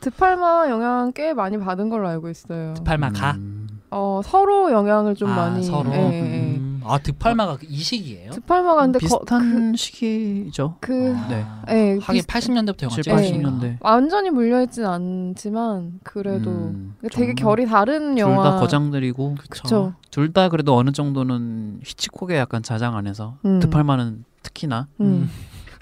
드팔마 0.00 0.68
영향 0.68 1.12
꽤 1.12 1.32
많이 1.32 1.58
받은 1.58 1.88
걸로 1.88 2.08
알고 2.08 2.28
있어요. 2.28 2.74
팔마가 2.84 3.32
음, 3.32 3.68
어, 3.90 4.20
서로 4.24 4.70
영향을 4.70 5.14
좀 5.14 5.30
아, 5.30 5.36
많이. 5.36 5.62
서로. 5.64 5.90
예, 5.92 6.56
예. 6.56 6.61
음. 6.84 6.90
아 6.90 6.98
득팔마가 6.98 7.58
이 7.68 7.78
시기예요? 7.78 8.30
드팔마가 8.32 8.82
근데 8.82 8.98
거, 8.98 9.18
비슷한 9.18 9.74
시기죠. 9.76 10.76
그, 10.80 11.14
아, 11.16 11.28
네. 11.28 11.44
예, 11.70 11.98
하긴 12.00 12.22
비슷- 12.22 12.26
80년대부터 12.28 12.82
영화 12.84 12.94
7, 12.94 13.02
찍었으니까. 13.04 13.50
80년대. 13.50 13.76
완전히 13.80 14.30
물려있진 14.30 14.84
않지만 14.84 16.00
그래도 16.02 16.50
음, 16.50 16.94
되게 17.12 17.34
결이 17.34 17.66
다른 17.66 18.18
영화. 18.18 18.42
둘 18.42 18.42
다 18.52 18.60
거장들이고 18.60 19.36
그쵸. 19.48 19.94
둘다 20.10 20.48
그래도 20.48 20.76
어느 20.76 20.90
정도는 20.92 21.80
히치콕의 21.84 22.36
약간 22.38 22.62
자장 22.62 22.96
안에서 22.96 23.36
음. 23.44 23.60
드팔마는 23.60 24.24
특히나 24.42 24.88
음. 25.00 25.30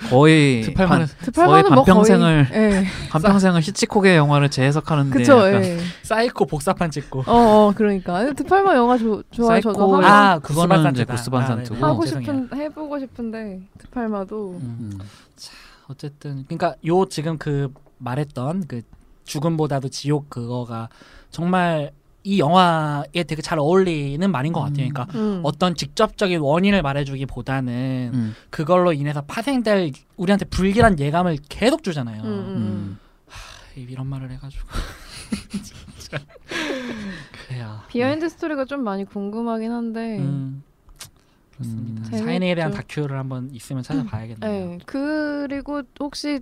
거의 0.09 0.63
드팔마는 0.63 1.07
거의 1.35 1.63
뭐 1.63 1.85
반평생을 1.85 2.49
거의, 2.49 2.63
예. 2.63 2.85
반, 3.11 3.23
반평생을 3.23 3.61
히치콕의 3.61 4.17
영화를 4.17 4.51
재해석하는데 4.51 5.19
그쵸. 5.19 5.33
약간 5.47 5.65
예. 5.65 5.79
사이코 6.03 6.47
복사판 6.47 6.91
찍고. 6.91 7.25
어, 7.27 7.33
어, 7.33 7.73
그러니까. 7.77 8.25
근데 8.25 8.43
드팔마 8.43 8.75
영화 8.77 8.97
조, 8.97 9.23
좋아요. 9.31 9.61
저도 9.61 9.81
하고, 9.81 9.97
아, 10.05 10.39
그거는 10.39 10.77
이제 10.77 10.83
산트다. 10.83 11.15
구스반 11.15 11.43
아, 11.43 11.47
산트고. 11.47 11.75
네네. 11.75 11.87
하고. 11.87 12.07
싶은 12.07 12.49
해보고 12.55 12.99
싶은데 12.99 13.61
드팔마도 13.79 14.59
음. 14.61 14.91
음. 14.95 14.99
어쨌든 15.89 16.45
그러니까 16.47 16.77
요 16.87 17.05
지금 17.07 17.37
그 17.37 17.73
말했던 17.99 18.67
그 18.69 18.83
죽음보다도 19.25 19.89
지옥 19.89 20.31
그거가 20.31 20.89
정말 21.31 21.93
이 22.23 22.39
영화에 22.39 23.25
되게 23.27 23.41
잘 23.41 23.59
어울리는 23.59 24.31
말인 24.31 24.53
것 24.53 24.61
같아요. 24.61 24.89
그러니까 24.89 25.07
음. 25.15 25.41
어떤 25.43 25.75
직접적인 25.75 26.41
원인을 26.41 26.83
말해주기보다는 26.83 28.11
음. 28.13 28.35
그걸로 28.51 28.93
인해서 28.93 29.23
파생될 29.23 29.93
우리한테 30.17 30.45
불길한 30.47 30.99
예감을 30.99 31.39
계속 31.49 31.83
주잖아요. 31.83 32.23
음, 32.23 32.29
음, 32.29 32.57
음. 32.57 32.99
하, 33.27 33.81
이런 33.81 34.07
말을 34.07 34.31
해가지고 34.33 34.69
진짜 35.97 36.19
그래요. 37.47 37.81
비하인드 37.89 38.29
스토리가 38.29 38.67
좀 38.67 38.85
많이 38.85 39.05
궁금하긴 39.05 39.71
한데. 39.73 40.19
음, 40.19 40.63
그렇습니다. 41.55 42.05
샤이닝에 42.05 42.55
대한 42.55 42.71
다큐를 42.71 43.19
한번 43.19 43.49
있으면 43.53 43.83
찾아봐야겠네요. 43.83 44.69
네. 44.69 44.79
그리고 44.85 45.83
혹시 46.01 46.41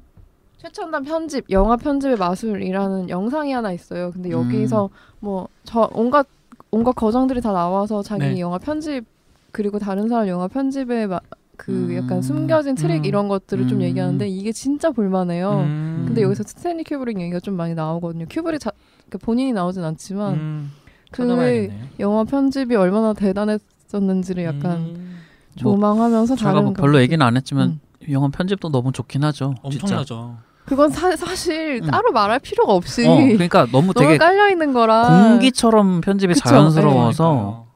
최첨단 0.58 1.04
편집, 1.04 1.44
영화 1.50 1.76
편집의 1.76 2.16
마술이라는 2.16 3.08
영상이 3.10 3.52
하나 3.52 3.72
있어요. 3.72 4.10
근데 4.10 4.30
여기서 4.30 4.90
뭐저 5.20 5.90
온갖 5.92 6.26
온갖 6.70 6.92
거장들이 6.92 7.40
다 7.40 7.52
나와서 7.52 8.02
자기 8.02 8.24
네. 8.26 8.40
영화 8.40 8.58
편집 8.58 9.04
그리고 9.52 9.78
다른 9.78 10.08
사람 10.08 10.28
영화 10.28 10.48
편집의 10.48 11.06
마, 11.06 11.20
그 11.56 11.72
음. 11.72 11.96
약간 11.96 12.22
숨겨진 12.22 12.74
트릭 12.74 12.98
음. 12.98 13.04
이런 13.04 13.28
것들을 13.28 13.68
좀 13.68 13.78
음. 13.78 13.82
얘기하는데 13.82 14.28
이게 14.28 14.52
진짜 14.52 14.90
볼만해요. 14.90 15.60
음. 15.60 16.04
근데 16.06 16.22
여기서 16.22 16.42
스탠리 16.44 16.84
큐브릭 16.84 17.20
얘기가 17.20 17.40
좀 17.40 17.54
많이 17.54 17.74
나오거든요. 17.74 18.26
큐브릭 18.28 18.60
자, 18.60 18.72
그러니까 19.08 19.24
본인이 19.24 19.52
나오진 19.52 19.84
않지만 19.84 20.34
음, 20.34 20.72
그 21.10 21.22
찾아봐야겠네요. 21.22 21.88
영화 22.00 22.24
편집이 22.24 22.74
얼마나 22.76 23.12
대단했었는지를 23.14 24.44
약간 24.44 24.78
음, 24.78 25.16
조망하면서 25.56 26.36
제가 26.36 26.52
다른 26.52 26.64
뭐 26.64 26.72
별로. 26.74 27.00
얘기는 27.00 27.24
안 27.24 27.36
했지만 27.36 27.68
음. 27.68 27.80
영화 28.12 28.28
편집도 28.28 28.70
너무 28.70 28.92
좋긴 28.92 29.24
하죠. 29.24 29.54
진짜. 29.70 29.86
엄청나죠. 29.86 30.36
그건 30.66 30.90
사, 30.90 31.14
사실 31.16 31.80
음. 31.82 31.90
따로 31.90 32.12
말할 32.12 32.40
필요가 32.40 32.74
없이 32.74 33.06
어, 33.06 33.16
그러니까 33.16 33.66
너무 33.72 33.92
너무 33.92 33.94
되게 33.94 34.18
깔려 34.18 34.50
있는 34.50 34.72
거라 34.74 35.08
공기처럼 35.08 36.02
편집이 36.02 36.34
그쵸. 36.34 36.46
자연스러워서 36.48 37.66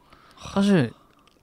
사실 0.52 0.92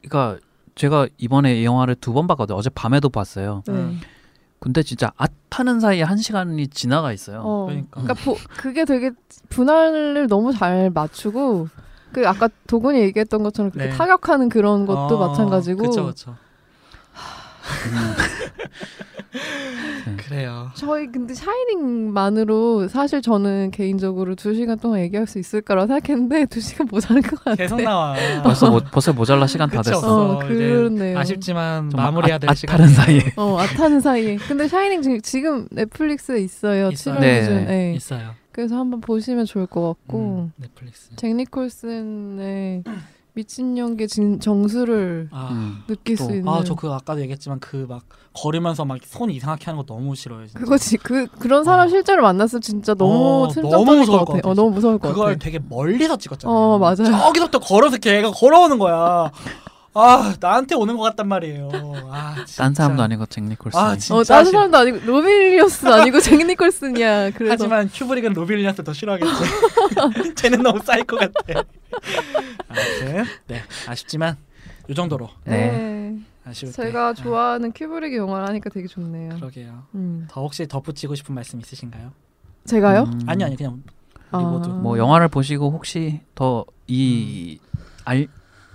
그러니까 0.03 0.37
제가 0.75 1.07
이번에 1.17 1.59
이 1.61 1.65
영화를 1.65 1.95
두 1.95 2.13
번 2.13 2.27
봤거든요. 2.27 2.55
어제 2.57 2.69
밤에도 2.69 3.09
봤어요. 3.09 3.63
네. 3.67 3.73
음. 3.73 3.99
근데 4.59 4.83
진짜 4.83 5.11
앗하는 5.17 5.79
사이에 5.79 6.03
한 6.03 6.17
시간이 6.17 6.67
지나가 6.67 7.11
있어요. 7.13 7.41
어. 7.43 7.65
그러니까. 7.65 8.01
그러니까 8.01 8.13
보, 8.25 8.37
그게 8.57 8.85
되게 8.85 9.11
분할을 9.49 10.27
너무 10.27 10.53
잘 10.53 10.89
맞추고 10.89 11.69
그 12.11 12.27
아까 12.27 12.49
도군이 12.67 12.99
얘기했던 12.99 13.41
것처럼 13.43 13.71
그렇게 13.71 13.89
네. 13.89 13.95
타격하는 13.97 14.49
그런 14.49 14.85
것도 14.85 15.17
어, 15.17 15.27
마찬가지고 15.27 15.83
그쵸 15.83 16.05
그쵸. 16.07 16.35
음. 17.69 18.15
그래요. 20.17 20.71
저희 20.75 21.07
근데 21.07 21.33
샤이닝만으로 21.33 22.87
사실 22.87 23.21
저는 23.21 23.71
개인적으로 23.71 24.35
두 24.35 24.55
시간 24.55 24.77
동안 24.79 25.01
얘기할 25.01 25.27
수 25.27 25.37
있을 25.39 25.61
거라 25.61 25.85
생각했는데 25.87 26.45
두 26.47 26.59
시간 26.61 26.87
모자랄 26.89 27.21
것 27.21 27.43
같아. 27.43 27.55
계속 27.55 27.81
나와. 27.81 28.15
벌써 28.43 28.71
모, 28.71 28.79
벌써 28.79 29.13
모자라 29.13 29.45
시간 29.47 29.69
다 29.69 29.81
됐어. 29.81 30.37
어, 30.39 30.43
이제 30.45 30.55
그렇네요. 30.55 31.17
아쉽지만 31.19 31.89
좀 31.91 31.99
마무리해야 31.99 32.35
아- 32.35 32.39
될 32.39 32.49
아- 32.49 32.53
시간. 32.55 32.77
다른 32.77 32.89
사이에. 32.91 33.33
어, 33.35 33.57
아타는 33.59 33.99
사이에. 34.01 34.37
근데 34.37 34.67
샤이닝 34.67 35.01
지금, 35.01 35.21
지금 35.21 35.67
넷플릭스에 35.71 36.39
있어요. 36.39 36.89
있어요. 36.91 37.15
7월 37.17 37.19
네. 37.21 37.39
기준. 37.41 37.65
네. 37.65 37.93
있어요. 37.95 38.31
그래서 38.51 38.77
한번 38.77 38.99
보시면 39.01 39.45
좋을 39.45 39.67
것 39.67 39.87
같고 39.87 40.17
음, 40.17 40.53
넷플릭스. 40.57 41.15
잭 41.15 41.33
니콜슨의 41.35 42.83
미친 43.39 43.77
연기 43.77 44.05
진, 44.07 44.37
정수를 44.41 45.29
아, 45.31 45.47
음. 45.51 45.83
느낄 45.87 46.17
또, 46.17 46.25
수 46.25 46.31
있는 46.35 46.47
아, 46.49 46.61
저 46.63 46.75
그 46.75 46.91
아까도 46.91 47.21
얘기했지만 47.21 47.59
그 47.61 47.85
막 47.87 48.03
걸으면서 48.33 48.83
막 48.85 48.97
손 49.05 49.31
이상하게 49.31 49.65
하는 49.65 49.77
거 49.77 49.85
너무 49.85 50.13
싫어요. 50.15 50.45
진짜. 50.45 50.59
그거지 50.59 50.97
그 50.97 51.27
그런 51.27 51.63
사람 51.63 51.87
어. 51.87 51.89
실제로 51.89 52.21
만났으면 52.21 52.61
진짜 52.61 52.93
너무 52.93 53.45
어, 53.45 53.47
너무 53.61 53.95
무서울 53.95 54.19
것것 54.19 54.25
같아. 54.27 54.37
같아, 54.37 54.49
어 54.49 54.53
너무 54.53 54.71
무서울 54.71 54.97
것 54.99 55.09
그걸 55.09 55.33
같아. 55.33 55.39
되게 55.45 55.59
멀리서 55.67 56.17
찍었잖아요. 56.17 56.55
어, 56.55 56.77
맞아요. 56.77 56.95
저기서부터 57.05 57.59
걸어서 57.59 57.97
걔가 57.97 58.31
걸어오는 58.31 58.77
거야. 58.77 59.31
아 59.93 60.35
나한테 60.39 60.75
오는 60.75 60.95
것 60.97 61.03
같단 61.03 61.27
말이에요. 61.27 61.69
아, 62.11 62.35
진짜. 62.45 62.63
딴 62.63 62.73
사람도 62.73 63.03
아니고 63.03 63.25
잭 63.25 63.43
니콜슨. 63.43 63.79
아, 63.79 63.95
진짜 63.97 64.15
어 64.15 64.23
다른 64.23 64.45
싫어. 64.45 64.59
사람도 64.59 64.77
아니고 64.77 64.99
로빈 65.05 65.27
윌리엄스 65.29 65.87
아니고 65.87 66.19
잭 66.19 66.45
니콜슨이야. 66.45 67.31
그래서 67.31 67.51
하지만 67.53 67.89
큐브릭은 67.91 68.33
로빌리한테 68.33 68.83
더 68.83 68.93
싫어하겠지. 68.93 69.33
쟤는 70.35 70.61
너무 70.61 70.79
사이코 70.83 71.17
같아. 71.17 71.63
아무튼 72.67 73.25
네 73.47 73.61
아쉽지만 73.87 74.37
이 74.87 74.93
정도로 74.93 75.29
네. 75.45 76.15
아쉬울 76.45 76.71
때. 76.71 76.83
제가 76.83 77.13
네, 77.13 77.21
좋아하는 77.23 77.71
큐브릭의 77.73 78.17
영화를 78.17 78.47
하니까 78.47 78.69
되게 78.69 78.87
좋네요. 78.87 79.35
그러게요. 79.35 79.83
음. 79.95 80.27
더 80.29 80.41
혹시 80.41 80.67
덧붙이고 80.67 81.15
싶은 81.15 81.33
말씀 81.35 81.59
있으신가요? 81.59 82.11
제가요? 82.65 83.03
음, 83.03 83.21
아니 83.25 83.43
아니 83.43 83.55
그냥 83.55 83.81
아. 84.31 84.37
리모드. 84.37 84.67
뭐 84.69 84.97
영화를 84.99 85.27
보시고 85.29 85.71
혹시 85.71 86.21
더이 86.35 87.59
음. 87.61 87.79
알 88.05 88.27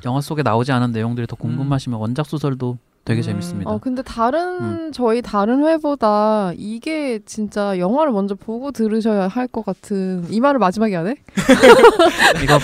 영화 0.05 0.20
속에 0.20 0.42
나오지 0.42 0.72
않은 0.72 0.92
내용들이 0.92 1.26
더 1.26 1.36
궁금하시면 1.36 1.98
원작 1.98 2.26
소설도 2.26 2.78
되게 3.05 3.20
음. 3.20 3.22
재밌습니다. 3.22 3.70
어 3.70 3.78
근데 3.78 4.02
다른 4.02 4.90
저희 4.92 5.20
다른 5.20 5.66
회보다 5.66 6.52
이게 6.57 7.18
진짜 7.26 7.78
영화를 7.78 8.12
먼저 8.12 8.34
보고 8.34 8.70
들으셔야 8.72 9.28
할 9.28 9.46
것 9.48 9.64
같은 9.64 10.24
이 10.30 10.40
말을 10.40 10.59
마지막에 10.59 10.96
안 10.96 11.09
해? 11.09 11.16
이거 12.42 12.59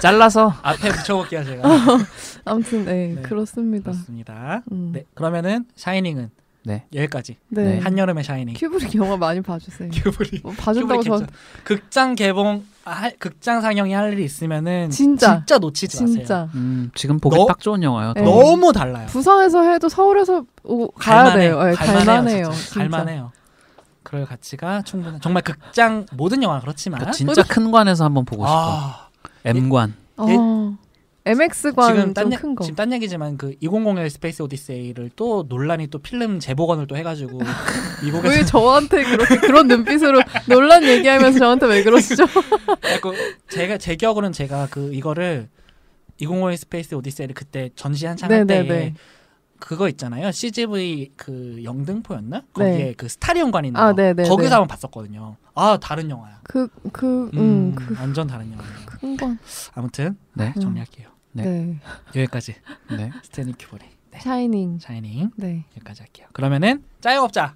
잘라서 0.00 0.52
앞에 0.62 0.88
붙여볼게요 0.90 1.44
제가. 1.44 1.68
아무튼 2.46 2.84
네, 2.86 3.12
네. 3.16 3.22
그렇습니다. 3.22 3.90
그렇습니다. 3.92 4.62
음. 4.72 4.92
네 4.94 5.04
그러면은 5.14 5.66
샤이닝은 5.76 6.30
네. 6.64 6.84
여기까지. 6.94 7.36
네. 7.48 7.62
네. 7.64 7.78
한여름의 7.80 8.22
샤이닝. 8.24 8.54
큐브릭 8.56 8.94
영화 8.94 9.16
많이 9.16 9.40
봐주세요. 9.40 9.90
큐브릭. 9.94 10.42
뭐 10.44 10.52
봐준다고 10.52 11.02
저 11.02 11.10
큐브릭 11.10 11.26
괜찮- 11.28 11.64
극장 11.64 12.14
개봉 12.14 12.64
아, 12.84 12.90
할- 12.92 13.16
극장 13.18 13.60
상영이 13.60 13.92
할 13.92 14.12
일이 14.12 14.24
있으면은 14.24 14.90
진짜. 14.90 15.36
진짜 15.38 15.58
놓치지 15.58 16.00
마세요. 16.02 16.16
진짜 16.18 16.48
음, 16.54 16.90
지금 16.94 17.18
보기 17.18 17.36
너- 17.36 17.46
딱 17.46 17.58
좋은 17.60 17.82
영화요. 17.82 18.12
네. 18.14 18.22
너무 18.22 18.72
달라요. 18.72 19.06
부산에서 19.08 19.62
해도 19.62 19.88
서울에서 19.88 20.44
오, 20.64 20.88
가야 20.92 21.24
갈만해. 21.24 21.38
돼요. 21.40 21.62
네, 21.64 21.72
갈만해요. 21.74 22.50
진짜. 22.52 22.74
갈만해요. 22.80 23.32
그럴 24.04 24.26
가치가 24.26 24.82
충분해. 24.82 25.18
정말 25.22 25.42
극장 25.42 26.06
모든 26.12 26.42
영화 26.42 26.60
그렇지만 26.60 26.98
그러니까 27.00 27.16
진짜 27.16 27.42
큰 27.42 27.70
관에서 27.70 28.04
한번 28.04 28.24
보고 28.24 28.44
싶어. 28.44 28.52
아, 28.54 29.08
M관. 29.44 29.94
어, 30.18 30.76
IMAX관 31.24 31.94
지금 31.94 32.14
딴, 32.14 32.24
좀 32.24 32.32
얘- 32.32 32.36
큰 32.36 32.54
거. 32.54 32.64
지금 32.64 32.74
딴 32.76 32.92
얘기지만 32.92 33.36
그 33.38 33.54
2001 33.60 34.10
스페이스 34.10 34.42
오디세이를 34.42 35.10
또 35.14 35.44
논란이 35.48 35.86
또 35.88 35.98
필름 35.98 36.40
재복원을 36.40 36.86
또 36.88 36.96
해가지고 36.96 37.38
미국에서 38.04 38.28
왜 38.34 38.44
저한테 38.44 39.04
그렇게 39.04 39.36
그런 39.38 39.68
눈빛으로 39.68 40.20
논란 40.48 40.82
얘기하면서 40.82 41.38
저한테 41.38 41.66
왜 41.66 41.82
그러시죠? 41.84 42.24
자꾸 42.82 43.12
제가 43.48 43.78
제 43.78 43.94
기억으로는 43.94 44.32
제가 44.32 44.66
그 44.70 44.92
이거를 44.92 45.48
2001 46.18 46.56
스페이스 46.56 46.94
오디세이를 46.96 47.34
그때 47.34 47.70
전시 47.76 48.06
한창 48.06 48.30
할때 48.30 48.62
네네네. 48.62 48.94
그거 49.60 49.88
있잖아요. 49.90 50.32
CGV 50.32 51.12
그 51.16 51.60
영등포였나? 51.62 52.42
거기에 52.52 52.76
네. 52.76 52.94
그 52.96 53.08
스타리움관 53.08 53.64
있는 53.64 53.80
아, 53.80 53.92
거. 53.92 54.02
네네네. 54.02 54.28
거기서 54.28 54.56
한번 54.56 54.66
봤었거든요. 54.66 55.36
아 55.54 55.78
다른 55.80 56.10
영화야. 56.10 56.40
그, 56.42 56.66
그, 56.92 57.30
음, 57.34 57.38
음, 57.38 57.74
그, 57.76 57.94
완전 57.96 58.26
다른 58.26 58.50
영화예요. 58.50 58.74
큰 58.86 59.16
건. 59.16 59.38
아무튼 59.74 60.16
네. 60.34 60.52
음. 60.56 60.60
정리할게요. 60.60 61.11
네. 61.32 61.44
네. 61.44 61.78
여기까지 62.22 62.54
네. 62.96 63.10
스탠리 63.22 63.52
큐브릭 63.58 63.84
네. 64.10 64.18
샤이닝. 64.20 64.78
샤이닝 64.78 65.30
네. 65.36 65.64
여기까지 65.76 66.02
할게요. 66.02 66.26
그러면은 66.32 66.82
자 67.00 67.09
영업자 67.09 67.54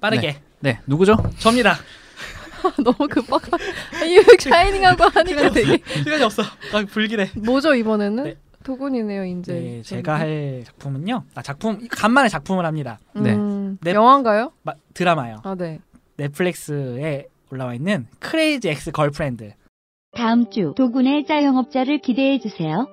빠르게 0.00 0.36
네. 0.60 0.80
누구죠? 0.86 1.16
접니다. 1.38 1.74
너무 2.82 3.08
급박한. 3.08 3.58
이왜 4.06 4.22
샤이닝하고 4.38 5.04
하니까 5.04 5.50
되게. 5.50 5.82
시간이 5.84 6.22
없어. 6.22 6.42
아, 6.42 6.84
불길해. 6.88 7.30
뭐죠, 7.44 7.74
이번에는? 7.74 8.24
네. 8.24 8.36
도군이네요, 8.62 9.24
이제. 9.24 9.52
네, 9.52 9.82
제가 9.82 10.20
할 10.20 10.62
작품은요. 10.64 11.24
아 11.34 11.42
작품 11.42 11.86
간만에 11.88 12.28
작품을 12.28 12.64
합니다. 12.64 13.00
네. 13.14 13.32
음, 13.34 13.76
네. 13.80 13.92
영화인가요? 13.92 14.52
마- 14.62 14.74
드라마요. 14.94 15.40
아, 15.42 15.56
네. 15.56 15.80
넷플릭스에 16.16 17.26
올라와 17.50 17.74
있는 17.74 18.06
크레이지 18.20 18.68
엑스 18.68 18.92
걸프렌드. 18.92 19.52
다음 20.16 20.48
주 20.50 20.74
도군의 20.76 21.26
짜영업자를 21.26 22.00
기대해 22.00 22.38
주세요. 22.38 22.86